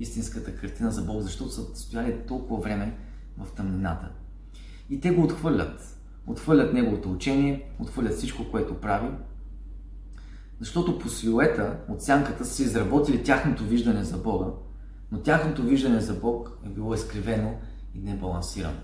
истинската 0.00 0.56
картина 0.56 0.90
за 0.90 1.02
Бог, 1.02 1.20
защото 1.20 1.50
са 1.50 1.76
стояли 1.76 2.26
толкова 2.28 2.60
време 2.60 2.96
в 3.38 3.52
тъмнината. 3.52 4.10
И 4.90 5.00
те 5.00 5.10
го 5.10 5.22
отхвърлят. 5.22 5.98
отхвърлят 6.26 6.74
неговото 6.74 7.12
учение, 7.12 7.68
отхвърлят 7.80 8.14
всичко, 8.14 8.50
което 8.50 8.74
прави, 8.74 9.08
защото 10.60 10.98
по 10.98 11.08
силуета 11.08 11.78
от 11.88 12.02
сянката 12.02 12.44
са 12.44 12.62
изработили 12.62 13.24
тяхното 13.24 13.64
виждане 13.64 14.04
за 14.04 14.16
Бога, 14.16 14.46
но 15.12 15.18
тяхното 15.18 15.62
виждане 15.62 16.00
за 16.00 16.14
Бог 16.14 16.58
е 16.66 16.68
било 16.68 16.94
изкривено 16.94 17.54
и 17.94 18.00
небалансирано. 18.00 18.78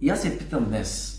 И 0.00 0.10
аз 0.10 0.22
се 0.22 0.38
питам 0.38 0.64
днес, 0.64 1.18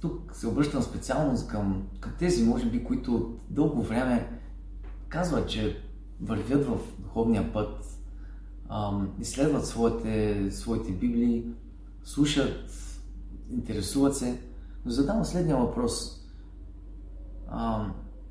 тук 0.00 0.30
се 0.34 0.46
обръщам 0.46 0.82
специално 0.82 1.46
към, 1.48 1.82
към 2.00 2.12
тези, 2.18 2.44
може 2.44 2.66
би, 2.66 2.84
които 2.84 3.38
дълго 3.50 3.82
време 3.82 4.40
казват, 5.08 5.48
че 5.48 5.82
вървят 6.20 6.64
в 6.64 6.78
духовния 6.98 7.52
път, 7.52 7.84
изследват 9.20 9.66
своите, 9.66 10.46
своите 10.50 10.92
библии, 10.92 11.44
слушат, 12.04 12.70
интересуват 13.50 14.16
се, 14.16 14.40
но 14.84 14.90
задавам 14.90 15.24
следния 15.24 15.56
въпрос. 15.56 16.26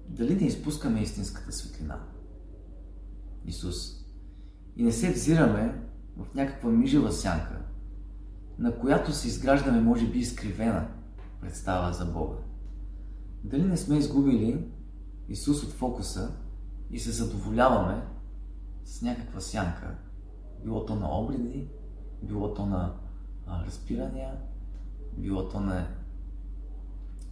Дали 0.09 0.35
не 0.35 0.47
изпускаме 0.47 1.01
истинската 1.01 1.51
светлина? 1.51 1.99
Исус. 3.45 4.05
И 4.75 4.83
не 4.83 4.91
се 4.91 5.13
взираме 5.13 5.81
в 6.17 6.35
някаква 6.35 6.69
мижева 6.69 7.11
сянка, 7.11 7.61
на 8.59 8.79
която 8.79 9.13
се 9.13 9.27
изграждаме, 9.27 9.81
може 9.81 10.07
би, 10.07 10.19
изкривена 10.19 10.87
представа 11.41 11.93
за 11.93 12.05
Бога. 12.05 12.37
Дали 13.43 13.63
не 13.63 13.77
сме 13.77 13.97
изгубили 13.97 14.65
Исус 15.29 15.63
от 15.63 15.71
фокуса 15.71 16.31
и 16.91 16.99
се 16.99 17.11
задоволяваме 17.11 18.03
с 18.85 19.01
някаква 19.01 19.41
сянка, 19.41 19.97
било 20.63 20.85
то 20.85 20.95
на 20.95 21.19
обреди, 21.19 21.69
било 22.23 22.53
то 22.53 22.65
на 22.65 22.93
а, 23.47 23.65
разпирания, 23.65 24.37
било 25.17 25.49
то 25.49 25.59
на 25.59 25.87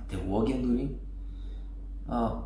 теология 0.10 0.62
дори. 0.62 0.96
А, 2.08 2.44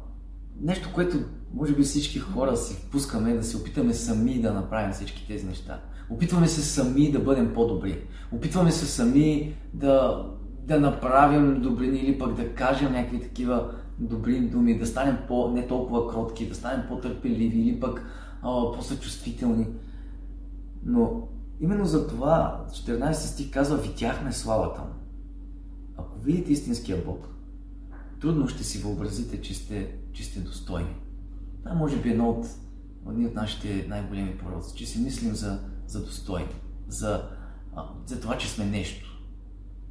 нещо, 0.62 0.90
което 0.94 1.18
може 1.54 1.76
би 1.76 1.84
всички 1.84 2.20
хора 2.20 2.58
си 2.58 2.74
впускаме 2.74 3.34
да 3.34 3.44
се 3.44 3.58
опитаме 3.58 3.94
сами 3.94 4.42
да 4.42 4.54
направим 4.54 4.94
всички 4.94 5.28
тези 5.28 5.46
неща. 5.46 5.82
Опитваме 6.10 6.48
се 6.48 6.62
сами 6.62 7.12
да 7.12 7.20
бъдем 7.20 7.54
по-добри. 7.54 8.04
Опитваме 8.32 8.72
се 8.72 8.86
сами 8.86 9.56
да, 9.74 10.26
да 10.68 10.80
направим 10.80 11.62
добрини 11.62 12.00
или 12.00 12.20
пък 12.20 12.36
да 12.36 12.54
кажем 12.54 12.92
някакви 12.92 13.22
такива 13.22 13.72
добри 14.00 14.40
думи, 14.40 14.80
да 14.80 14.86
станем 14.86 15.18
по, 15.28 15.52
не 15.52 15.68
толкова 15.68 16.08
кротки, 16.08 16.50
да 16.50 16.56
станем 16.56 16.86
по-търпеливи 16.88 17.60
или 17.60 17.80
пък 17.80 18.06
а, 18.42 18.72
по-съчувствителни. 18.72 19.68
Но 20.86 21.28
именно 21.62 21.86
за 21.86 22.08
това 22.08 22.66
14 22.72 23.12
стих 23.14 23.52
казва, 23.52 23.78
видяхме 23.78 24.32
славата 24.32 24.82
му. 24.82 24.94
Ако 25.98 26.20
видите 26.20 26.54
истинския 26.54 26.98
Бог, 27.06 27.28
трудно 28.22 28.48
ще 28.48 28.64
си 28.64 28.80
въобразите, 28.80 29.42
че 29.42 29.54
сте, 29.54 29.96
че 30.14 30.24
сте 30.24 30.40
достойни. 30.40 30.96
Това 31.64 31.76
може 31.76 32.02
би 32.02 32.10
едно 32.10 32.30
от, 32.30 32.46
едни 33.10 33.26
от 33.26 33.34
нашите 33.34 33.86
най-големи 33.90 34.38
пророци, 34.38 34.78
че 34.78 34.86
си 34.86 35.00
мислим 35.00 35.36
за, 35.36 35.60
за 35.88 36.06
достойни, 36.06 36.56
за, 36.88 37.30
за 38.06 38.22
това, 38.22 38.38
че 38.38 38.50
сме 38.50 38.66
нещо. 38.66 39.12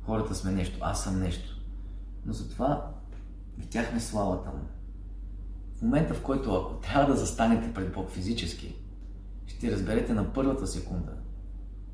Хората 0.03 0.35
сме 0.35 0.53
нещо, 0.53 0.79
аз 0.81 1.05
съм 1.05 1.21
нещо. 1.21 1.57
Но 2.27 2.33
затова 2.33 2.93
видяхме 3.59 4.01
славата 4.01 4.51
му. 4.51 4.65
В 5.77 5.83
момента, 5.83 6.15
в 6.15 6.23
който 6.23 6.55
ако 6.55 6.81
трябва 6.81 7.13
да 7.13 7.21
застанете 7.21 7.75
пред 7.75 7.93
Бог 7.93 8.11
физически, 8.11 8.77
ще 9.47 9.73
разберете 9.73 10.15
на 10.15 10.33
първата 10.33 10.67
секунда, 10.67 11.13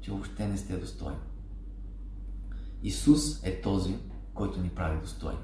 че 0.01 0.11
въобще 0.11 0.49
не 0.49 0.57
сте 0.57 0.77
достойни. 0.77 1.19
Исус 2.83 3.45
е 3.45 3.61
този, 3.61 3.99
който 4.35 4.61
ни 4.61 4.69
прави 4.69 5.01
достойни. 5.01 5.39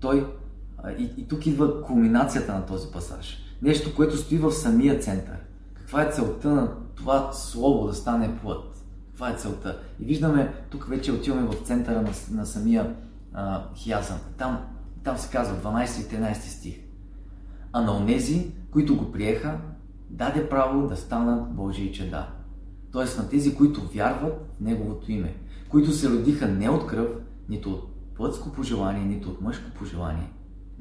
Той, 0.00 0.36
и, 0.98 1.10
и 1.16 1.28
тук 1.28 1.46
идва 1.46 1.82
кулминацията 1.82 2.52
на 2.52 2.66
този 2.66 2.92
пасаж. 2.92 3.38
Нещо, 3.62 3.94
което 3.96 4.16
стои 4.16 4.38
в 4.38 4.52
самия 4.52 5.00
център. 5.00 5.36
Каква 5.74 6.02
е 6.02 6.12
целта 6.12 6.48
на 6.48 6.72
това 6.94 7.32
слово 7.32 7.86
да 7.86 7.94
стане 7.94 8.38
плът? 8.42 8.84
Каква 9.10 9.30
е 9.30 9.36
целта? 9.36 9.78
И 10.00 10.04
виждаме, 10.04 10.54
тук 10.70 10.88
вече 10.88 11.12
отиваме 11.12 11.46
в 11.46 11.66
центъра 11.66 12.02
на, 12.02 12.10
на 12.30 12.46
самия 12.46 12.94
а, 13.32 13.64
хиазъм. 13.74 14.18
Там, 14.38 14.58
там 15.04 15.18
се 15.18 15.30
казва 15.30 15.56
12 15.56 16.00
и 16.00 16.16
13 16.16 16.34
стих. 16.34 16.80
А 17.72 17.80
на 17.80 17.96
онези, 17.96 18.50
които 18.70 18.96
го 18.96 19.12
приеха, 19.12 19.58
даде 20.10 20.48
право 20.48 20.88
да 20.88 20.96
станат 20.96 21.54
Божии 21.54 21.92
чеда. 21.92 22.28
Тоест 22.92 23.18
на 23.18 23.28
тези, 23.28 23.54
които 23.54 23.80
вярват 23.94 24.32
в 24.32 24.60
Неговото 24.60 25.12
име, 25.12 25.34
които 25.68 25.92
се 25.92 26.10
родиха 26.10 26.48
не 26.48 26.70
от 26.70 26.86
кръв, 26.86 27.08
нито 27.48 27.70
от 27.70 27.92
плътско 28.14 28.52
пожелание, 28.52 29.04
нито 29.04 29.28
от 29.28 29.40
мъжко 29.40 29.70
пожелание, 29.78 30.30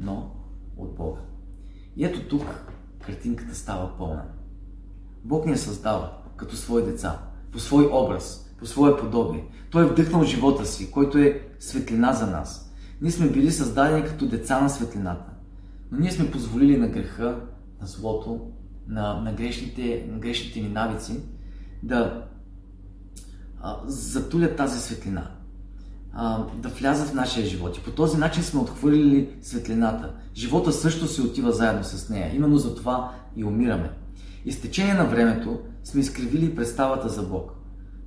но 0.02 0.32
от 0.78 0.96
Бога. 0.96 1.20
И 1.96 2.06
ето 2.06 2.28
тук 2.28 2.44
картинката 3.06 3.56
става 3.56 3.98
пълна. 3.98 4.24
Бог 5.24 5.46
ни 5.46 5.52
е 5.52 5.58
създал 5.58 6.10
като 6.36 6.56
свои 6.56 6.84
деца, 6.84 7.20
по 7.52 7.60
свой 7.60 7.90
образ, 7.94 8.54
по 8.60 8.66
свое 8.66 8.98
подобие. 8.98 9.46
Той 9.70 9.84
е 9.84 9.88
вдъхнал 9.88 10.24
живота 10.24 10.66
си, 10.66 10.92
който 10.92 11.18
е 11.18 11.48
светлина 11.60 12.14
за 12.14 12.28
нас. 12.28 12.74
Ние 13.02 13.12
сме 13.12 13.32
били 13.32 13.52
създадени 13.52 14.04
като 14.04 14.28
деца 14.28 14.62
на 14.62 14.70
светлината. 14.70 15.32
Но 15.92 16.00
ние 16.00 16.12
сме 16.12 16.32
позволили 16.32 16.78
на 16.78 16.88
греха, 16.88 17.40
на 17.82 17.88
злото, 17.88 18.52
на, 18.88 19.22
на, 19.22 19.34
грешните, 19.34 20.08
на 20.12 20.20
грешните 20.20 20.62
ни 20.62 20.70
навици 20.70 21.24
да 21.84 22.28
а, 23.62 23.80
затулят 23.86 24.56
тази 24.58 24.80
светлина 24.80 25.41
да 26.56 26.69
влязат 26.69 27.08
в 27.08 27.13
нашия 27.13 27.45
живот. 27.45 27.78
И 27.78 27.84
по 27.84 27.91
този 27.91 28.17
начин 28.17 28.43
сме 28.43 28.60
отхвърлили 28.60 29.30
светлината. 29.41 30.13
Живота 30.36 30.71
също 30.71 31.08
се 31.08 31.21
отива 31.21 31.52
заедно 31.52 31.84
с 31.84 32.10
нея. 32.10 32.36
Именно 32.36 32.58
за 32.58 32.76
това 32.76 33.12
и 33.36 33.43
умираме. 33.43 33.91
И 34.45 34.52
с 34.52 34.62
течение 34.62 34.93
на 34.93 35.06
времето 35.06 35.60
сме 35.84 36.02
изкривили 36.02 36.56
представата 36.56 37.10
за 37.10 37.24
Бог. 37.24 37.52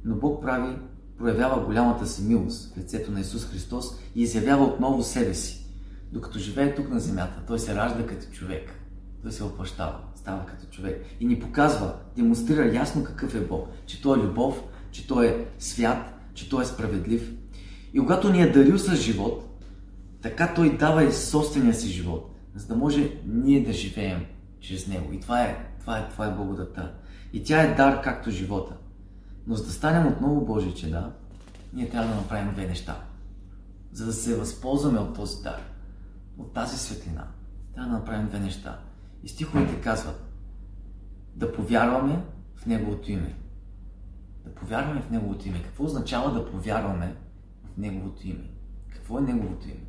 Но 0.04 0.16
Бог 0.16 0.42
прави, 0.42 0.76
проявява 1.18 1.64
голямата 1.64 2.06
си 2.06 2.22
милост 2.22 2.74
в 2.74 2.78
лицето 2.78 3.12
на 3.12 3.20
Исус 3.20 3.46
Христос 3.46 3.98
и 4.14 4.22
изявява 4.22 4.64
отново 4.64 5.02
себе 5.02 5.34
си. 5.34 5.66
Докато 6.12 6.38
живее 6.38 6.74
тук 6.74 6.90
на 6.90 7.00
земята, 7.00 7.42
Той 7.46 7.58
се 7.58 7.74
ражда 7.74 8.06
като 8.06 8.32
човек. 8.32 8.70
Той 9.22 9.32
се 9.32 9.42
въплащава, 9.42 9.98
става 10.14 10.46
като 10.46 10.66
човек. 10.66 11.04
И 11.20 11.26
ни 11.26 11.40
показва, 11.40 11.94
демонстрира 12.16 12.74
ясно 12.74 13.04
какъв 13.04 13.34
е 13.34 13.40
Бог. 13.40 13.68
Че 13.86 14.02
Той 14.02 14.18
е 14.18 14.22
любов, 14.22 14.62
че 14.90 15.06
Той 15.06 15.26
е 15.26 15.46
свят, 15.58 16.14
че 16.34 16.48
Той 16.48 16.62
е 16.62 16.66
справедлив, 16.66 17.32
и 17.94 17.98
когато 17.98 18.32
ни 18.32 18.42
е 18.42 18.52
дарил 18.52 18.78
с 18.78 18.96
живот, 18.96 19.62
така 20.22 20.54
Той 20.54 20.76
дава 20.76 21.04
и 21.04 21.12
собствения 21.12 21.74
си 21.74 21.88
живот, 21.88 22.34
за 22.54 22.66
да 22.66 22.74
може 22.74 23.20
ние 23.26 23.64
да 23.64 23.72
живеем 23.72 24.26
чрез 24.60 24.86
Него. 24.86 25.12
И 25.12 25.20
това 25.20 25.42
е, 25.42 25.70
това 25.80 25.98
е, 25.98 26.08
това 26.08 26.26
е 26.26 26.34
благодата. 26.34 26.94
И 27.32 27.44
тя 27.44 27.62
е 27.62 27.74
дар 27.74 28.02
както 28.02 28.30
живота. 28.30 28.76
Но 29.46 29.54
за 29.54 29.64
да 29.64 29.72
станем 29.72 30.06
отново 30.06 30.44
Божи 30.44 30.74
чеда, 30.74 31.12
ние 31.72 31.90
трябва 31.90 32.08
да 32.08 32.14
направим 32.14 32.52
две 32.52 32.66
неща. 32.66 33.00
За 33.92 34.06
да 34.06 34.12
се 34.12 34.36
възползваме 34.36 34.98
от 34.98 35.14
този 35.14 35.42
дар, 35.42 35.62
от 36.38 36.54
тази 36.54 36.78
светлина, 36.78 37.28
трябва 37.74 37.90
да 37.90 37.98
направим 37.98 38.28
две 38.28 38.40
неща. 38.40 38.78
И 39.22 39.28
стиховете 39.28 39.80
казват 39.80 40.24
да 41.34 41.52
повярваме 41.52 42.24
в 42.56 42.66
Неговото 42.66 43.12
име. 43.12 43.34
Да 44.44 44.54
повярваме 44.54 45.02
в 45.02 45.10
Неговото 45.10 45.48
име. 45.48 45.62
Какво 45.62 45.84
означава 45.84 46.32
да 46.32 46.50
повярваме 46.50 47.16
Неговото 47.78 48.28
име. 48.28 48.50
Какво 48.88 49.18
е 49.18 49.22
Неговото 49.22 49.68
име? 49.68 49.86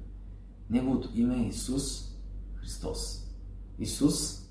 Неговото 0.69 1.09
име 1.13 1.35
е 1.35 1.47
Исус 1.47 2.15
Христос. 2.55 3.27
Исус 3.79 4.45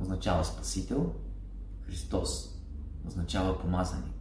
означава 0.00 0.44
Спасител, 0.44 1.12
Христос 1.80 2.58
означава 3.06 3.58
помазаник. 3.58 4.14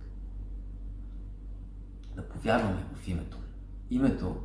Да 2.15 2.30
повярваме 2.30 2.86
в 2.95 3.08
името. 3.08 3.38
Името 3.89 4.36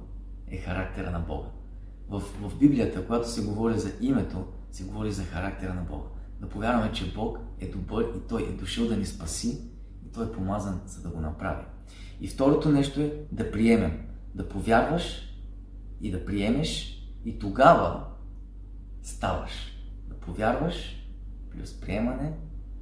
е 0.47 0.57
характера 0.57 1.11
на 1.11 1.21
Бога. 1.21 1.49
В, 2.09 2.21
в 2.21 2.59
Библията, 2.59 3.07
когато 3.07 3.31
се 3.31 3.45
говори 3.45 3.79
за 3.79 3.93
името, 4.01 4.47
се 4.71 4.85
говори 4.85 5.13
за 5.13 5.25
характера 5.25 5.75
на 5.75 5.83
Бога. 5.83 6.09
Да 6.41 6.49
повярваме, 6.49 6.93
че 6.93 7.15
Бог 7.15 7.39
е 7.61 7.69
добър 7.69 8.13
и 8.17 8.21
Той 8.29 8.43
е 8.43 8.53
дошъл 8.53 8.89
да 8.89 8.97
ни 8.97 9.07
спаси 9.07 9.61
Той 10.17 10.27
е 10.27 10.33
помазан, 10.33 10.81
за 10.87 11.03
да 11.03 11.09
го 11.09 11.21
направи. 11.21 11.65
И 12.21 12.29
второто 12.29 12.69
нещо 12.69 13.01
е 13.01 13.13
да 13.33 13.51
приемем. 13.51 14.07
Да 14.35 14.49
повярваш 14.49 15.03
и 16.01 16.11
да 16.11 16.25
приемеш 16.25 17.01
и 17.25 17.39
тогава 17.39 18.05
ставаш. 19.03 19.51
Да 20.09 20.15
повярваш 20.15 21.07
плюс 21.51 21.81
приемане 21.81 22.33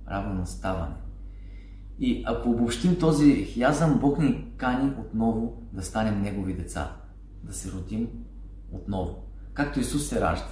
равно 0.08 0.34
на 0.34 0.46
ставане. 0.46 0.94
И 1.98 2.24
ако 2.26 2.50
обобщим 2.50 2.98
този 2.98 3.44
хиазъм, 3.44 3.98
Бог 3.98 4.18
ни 4.18 4.52
кани 4.56 4.92
отново 4.98 5.62
да 5.72 5.82
станем 5.82 6.22
Негови 6.22 6.54
деца. 6.54 6.96
Да 7.42 7.52
се 7.52 7.72
родим 7.72 8.08
отново. 8.72 9.24
Както 9.54 9.80
Исус 9.80 10.08
се 10.08 10.20
ражда. 10.20 10.48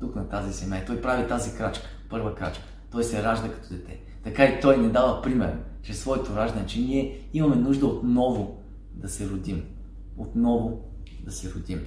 Тук 0.00 0.16
на 0.16 0.28
тази 0.28 0.52
семей. 0.52 0.84
Той 0.84 1.00
прави 1.00 1.28
тази 1.28 1.56
крачка. 1.56 1.86
Първа 2.10 2.34
крачка. 2.34 2.64
Той 2.90 3.04
се 3.04 3.22
ражда 3.22 3.52
като 3.52 3.68
дете. 3.68 4.05
Така 4.26 4.44
и 4.44 4.60
Той 4.60 4.78
ни 4.78 4.92
дава 4.92 5.22
пример 5.22 5.58
чрез 5.82 6.00
своето 6.00 6.36
раждане, 6.36 6.66
че 6.66 6.80
ние 6.80 7.28
имаме 7.32 7.56
нужда 7.56 7.86
отново 7.86 8.62
да 8.94 9.08
се 9.08 9.28
родим. 9.30 9.64
отново 10.16 10.80
да 11.24 11.32
се 11.32 11.52
родим. 11.54 11.80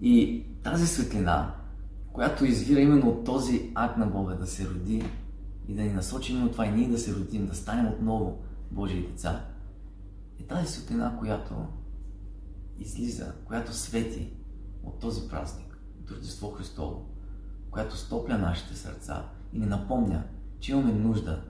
И 0.00 0.44
тази 0.62 0.86
светлина, 0.86 1.54
която 2.12 2.44
извира 2.44 2.80
именно 2.80 3.08
от 3.08 3.24
този 3.24 3.72
акт 3.74 3.96
на 3.96 4.06
Бога 4.06 4.34
да 4.34 4.46
се 4.46 4.68
роди 4.68 5.04
и 5.68 5.74
да 5.74 5.82
ни 5.82 5.92
насочи 5.92 6.32
именно 6.32 6.52
това 6.52 6.66
и 6.66 6.72
ние 6.72 6.88
да 6.88 6.98
се 6.98 7.14
родим, 7.14 7.46
да 7.46 7.54
станем 7.54 7.92
отново 7.92 8.42
Божии 8.70 9.06
деца, 9.06 9.44
е 10.40 10.42
тази 10.42 10.72
светлина, 10.72 11.16
която 11.18 11.54
излиза, 12.78 13.32
която 13.44 13.72
свети 13.72 14.32
от 14.82 15.00
този 15.00 15.28
празник, 15.28 15.78
от 16.00 16.10
Рождество 16.10 16.50
Христово, 16.50 17.06
която 17.70 17.96
стопля 17.96 18.38
нашите 18.38 18.74
сърца 18.74 19.28
и 19.52 19.58
ни 19.58 19.66
напомня, 19.66 20.24
че 20.62 20.72
имаме 20.72 20.92
нужда 20.92 21.42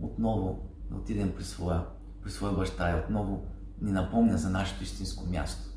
отново 0.00 0.70
да 0.90 0.96
отидем 0.96 1.32
при 1.36 1.44
своя, 1.44 1.84
при 2.22 2.30
своя 2.30 2.52
баща 2.52 2.90
и 2.90 3.00
отново 3.00 3.42
ни 3.80 3.92
напомня 3.92 4.38
за 4.38 4.50
нашето 4.50 4.82
истинско 4.82 5.26
място. 5.26 5.68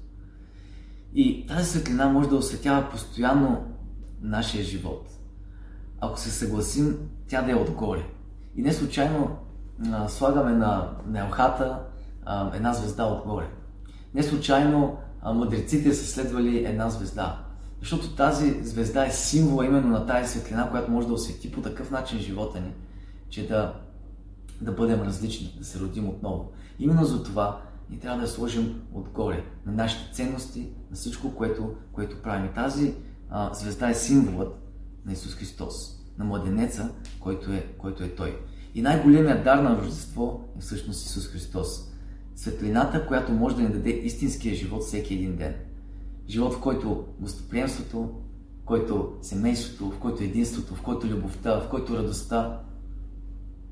И 1.13 1.47
тази 1.47 1.69
светлина 1.69 2.09
може 2.09 2.29
да 2.29 2.35
осветява 2.35 2.89
постоянно 2.89 3.65
нашия 4.21 4.63
живот. 4.63 5.09
Ако 5.99 6.19
се 6.19 6.29
съгласим, 6.29 6.97
тя 7.27 7.41
да 7.41 7.51
е 7.51 7.55
отгоре. 7.55 8.05
И 8.55 8.61
не 8.61 8.73
случайно 8.73 9.37
а, 9.91 10.09
слагаме 10.09 10.51
на, 10.51 10.97
елхата 11.15 11.83
а, 12.25 12.55
една 12.55 12.73
звезда 12.73 13.05
отгоре. 13.05 13.47
Не 14.13 14.23
случайно 14.23 14.97
а, 15.21 15.33
мъдреците 15.33 15.93
са 15.93 16.07
следвали 16.07 16.65
една 16.65 16.89
звезда. 16.89 17.45
Защото 17.81 18.15
тази 18.15 18.63
звезда 18.63 19.05
е 19.05 19.11
символа 19.11 19.65
именно 19.65 19.87
на 19.87 20.05
тази 20.05 20.29
светлина, 20.29 20.69
която 20.69 20.91
може 20.91 21.07
да 21.07 21.13
освети 21.13 21.51
по 21.51 21.61
такъв 21.61 21.91
начин 21.91 22.19
живота 22.19 22.59
ни, 22.59 22.73
че 23.29 23.47
да, 23.47 23.73
да 24.61 24.71
бъдем 24.71 25.01
различни, 25.01 25.55
да 25.59 25.65
се 25.65 25.79
родим 25.79 26.09
отново. 26.09 26.51
Именно 26.79 27.05
за 27.05 27.23
това 27.23 27.61
ние 27.89 27.99
трябва 27.99 28.21
да 28.21 28.27
сложим 28.27 28.81
отгоре 28.93 29.43
на 29.65 29.71
нашите 29.71 30.13
ценности, 30.13 30.69
на 30.89 30.95
всичко, 30.95 31.35
което, 31.35 31.75
което 31.91 32.21
правим. 32.21 32.45
И 32.45 32.53
тази 32.53 32.93
а, 33.29 33.53
звезда 33.53 33.89
е 33.89 33.93
символът 33.93 34.55
на 35.05 35.13
Исус 35.13 35.35
Христос, 35.35 35.99
на 36.17 36.25
младенеца, 36.25 36.91
който 37.19 37.51
е, 37.51 37.67
който 37.77 38.03
е 38.03 38.15
Той. 38.15 38.39
И 38.75 38.81
най-големият 38.81 39.43
дар 39.43 39.57
на 39.57 39.77
Рождество 39.77 40.49
е 40.57 40.61
всъщност 40.61 41.05
Исус 41.05 41.27
Христос. 41.27 41.87
Светлината, 42.35 43.07
която 43.07 43.31
може 43.31 43.55
да 43.55 43.61
ни 43.61 43.69
даде 43.69 43.89
истинския 43.89 44.55
живот 44.55 44.83
всеки 44.83 45.13
един 45.13 45.35
ден. 45.35 45.55
Живот, 46.31 46.53
в 46.53 46.61
който 46.61 47.05
гостоприемството, 47.19 47.99
в 48.61 48.65
който 48.65 49.17
семейството, 49.21 49.91
в 49.91 49.99
който 49.99 50.23
единството, 50.23 50.75
в 50.75 50.81
който 50.81 51.07
любовта, 51.07 51.59
в 51.59 51.69
който 51.69 51.97
радостта 51.97 52.61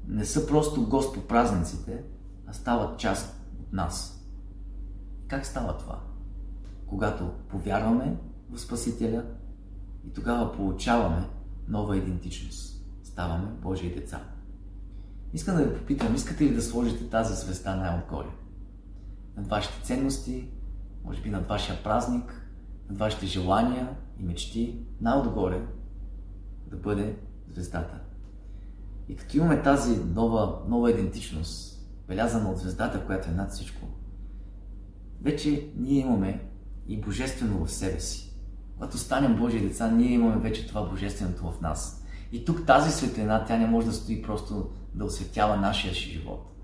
не 0.07 0.25
са 0.25 0.47
просто 0.47 0.89
гост 0.89 1.15
по 1.15 1.21
празниците, 1.21 2.03
а 2.47 2.53
стават 2.53 2.99
част 2.99 3.41
от 3.59 3.73
нас. 3.73 4.25
Как 5.27 5.45
става 5.45 5.77
това? 5.77 5.99
Когато 6.87 7.31
повярваме 7.49 8.17
в 8.49 8.59
Спасителя 8.59 9.25
и 10.07 10.13
тогава 10.13 10.53
получаваме 10.53 11.27
нова 11.67 11.97
идентичност. 11.97 12.85
Ставаме 13.03 13.51
Божии 13.61 13.95
деца. 13.95 14.23
Искам 15.33 15.55
да 15.55 15.63
ви 15.63 15.77
попитам, 15.77 16.15
искате 16.15 16.43
ли 16.43 16.53
да 16.53 16.61
сложите 16.61 17.09
тази 17.09 17.35
звезда 17.35 17.75
най-отгоре? 17.75 18.29
Над 19.37 19.47
вашите 19.47 19.83
ценности, 19.83 20.49
може 21.03 21.21
би 21.21 21.29
над 21.29 21.47
вашия 21.47 21.83
празник, 21.83 22.38
вашите 22.89 23.25
желания 23.25 23.89
и 24.19 24.23
мечти, 24.23 24.79
най-отгоре 25.01 25.61
да 26.67 26.77
бъде 26.77 27.15
звездата. 27.49 27.99
И 29.09 29.15
като 29.15 29.37
имаме 29.37 29.61
тази 29.61 29.99
нова, 30.15 30.59
нова 30.67 30.91
идентичност, 30.91 31.85
белязана 32.07 32.49
от 32.51 32.57
звездата, 32.57 33.05
която 33.05 33.29
е 33.29 33.33
над 33.33 33.51
всичко, 33.51 33.87
вече 35.21 35.69
ние 35.77 35.99
имаме 35.99 36.45
и 36.87 37.01
божествено 37.01 37.65
в 37.65 37.71
себе 37.71 37.99
си. 37.99 38.35
Когато 38.73 38.97
станем 38.97 39.35
Божии 39.35 39.61
деца, 39.61 39.91
ние 39.91 40.11
имаме 40.11 40.41
вече 40.41 40.67
това 40.67 40.89
божественото 40.89 41.51
в 41.51 41.61
нас. 41.61 42.05
И 42.31 42.45
тук 42.45 42.65
тази 42.65 42.91
светлина, 42.91 43.45
тя 43.45 43.57
не 43.57 43.67
може 43.67 43.87
да 43.87 43.93
стои 43.93 44.21
просто 44.21 44.69
да 44.95 45.05
осветява 45.05 45.57
нашия 45.57 45.93
си 45.93 45.99
живот. 45.99 46.55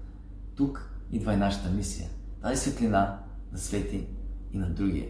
Тук 0.56 0.92
идва 1.12 1.34
и 1.34 1.38
нашата 1.38 1.70
мисия. 1.70 2.10
Тази 2.42 2.62
светлина 2.62 3.20
да 3.52 3.60
свети 3.60 4.08
и 4.54 4.58
на 4.58 4.70
другия. 4.70 5.08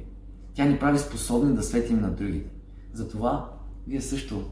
Тя 0.56 0.66
ни 0.66 0.80
прави 0.80 1.00
способни 1.00 1.56
да 1.56 1.64
светим 1.64 2.02
на 2.02 2.12
другите. 2.12 2.50
Затова 2.94 3.52
вие 3.88 4.02
също 4.02 4.52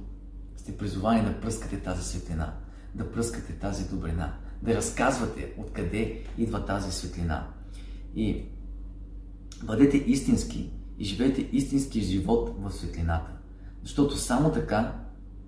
сте 0.55 0.77
призовани 0.77 1.25
да 1.25 1.39
пръскате 1.41 1.79
тази 1.79 2.03
светлина, 2.03 2.53
да 2.95 3.11
пръскате 3.11 3.53
тази 3.53 3.89
добрина, 3.89 4.33
да 4.61 4.75
разказвате 4.75 5.53
откъде 5.57 6.23
идва 6.37 6.65
тази 6.65 6.91
светлина. 6.91 7.47
И 8.15 8.45
бъдете 9.63 9.97
истински 9.97 10.71
и 10.97 11.05
живейте 11.05 11.49
истински 11.51 12.01
живот 12.01 12.55
в 12.59 12.71
светлината. 12.71 13.31
Защото 13.83 14.17
само 14.17 14.51
така 14.51 14.99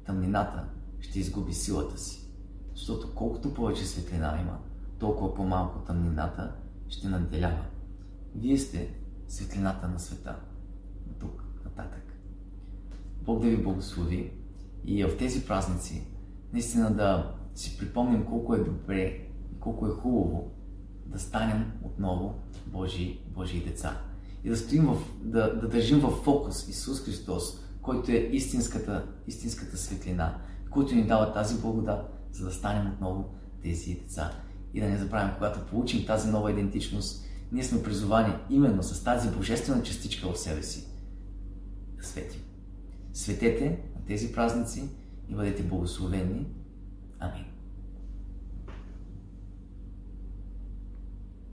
тъмнината 0.06 0.64
ще 1.00 1.20
изгуби 1.20 1.54
силата 1.54 1.98
си. 1.98 2.28
Защото 2.76 3.12
колкото 3.16 3.54
повече 3.54 3.86
светлина 3.86 4.38
има, 4.42 4.58
толкова 5.00 5.36
по-малко 5.36 5.80
тъмнината 5.80 6.56
ще 6.90 7.08
наделява. 7.08 7.66
Вие 8.36 8.58
сте 8.58 8.94
светлината 9.28 9.88
на 9.88 10.00
света. 10.00 10.36
Тук, 11.20 11.44
нататък. 11.66 12.14
Бог 13.22 13.42
да 13.42 13.50
ви 13.50 13.64
благослови 13.64 14.32
и 14.86 15.04
в 15.04 15.18
тези 15.18 15.46
празници 15.46 16.08
наистина 16.54 16.94
да 16.94 17.36
си 17.56 17.78
припомним 17.78 18.26
колко 18.26 18.56
е 18.56 18.64
добре 18.64 19.02
и 19.56 19.60
колко 19.60 19.88
е 19.88 19.90
хубаво 19.90 20.52
да 21.06 21.20
станем 21.20 21.72
отново 21.84 22.36
Божии, 22.68 23.22
Божии 23.28 23.64
деца. 23.64 24.02
И 24.44 24.50
да 24.50 24.58
стоим 24.58 24.86
в, 24.86 24.98
да, 25.22 25.56
да 25.56 25.68
държим 25.68 26.00
в 26.00 26.12
фокус 26.12 26.68
Исус 26.68 27.06
Христос, 27.06 27.60
който 27.82 28.12
е 28.12 28.16
истинската, 28.16 29.08
истинската 29.28 29.78
светлина, 29.78 30.38
който 30.70 30.96
ни 30.96 31.08
дава 31.08 31.34
тази 31.34 31.62
благодат, 31.62 32.28
за 32.32 32.46
да 32.46 32.52
станем 32.52 32.92
отново 32.92 33.34
тези 33.64 33.94
деца. 33.94 34.32
И 34.74 34.82
да 34.82 34.90
не 34.90 34.98
забравим, 34.98 35.34
когато 35.36 35.66
получим 35.66 36.06
тази 36.06 36.30
нова 36.30 36.52
идентичност, 36.52 37.25
ние 37.52 37.64
сме 37.64 37.84
призовани 37.84 38.34
именно 38.50 38.84
с 38.84 39.04
тази 39.04 39.30
божествена 39.30 39.84
частичка 39.84 40.32
в 40.32 40.40
себе 40.40 40.64
си 40.64 40.88
да 41.98 42.04
светим. 42.04 42.42
Светете 43.14 43.70
на 43.96 44.06
тези 44.06 44.32
празници 44.32 44.84
и 45.30 45.36
бъдете 45.36 45.64
благословени. 45.64 46.48
Амин. 47.20 47.46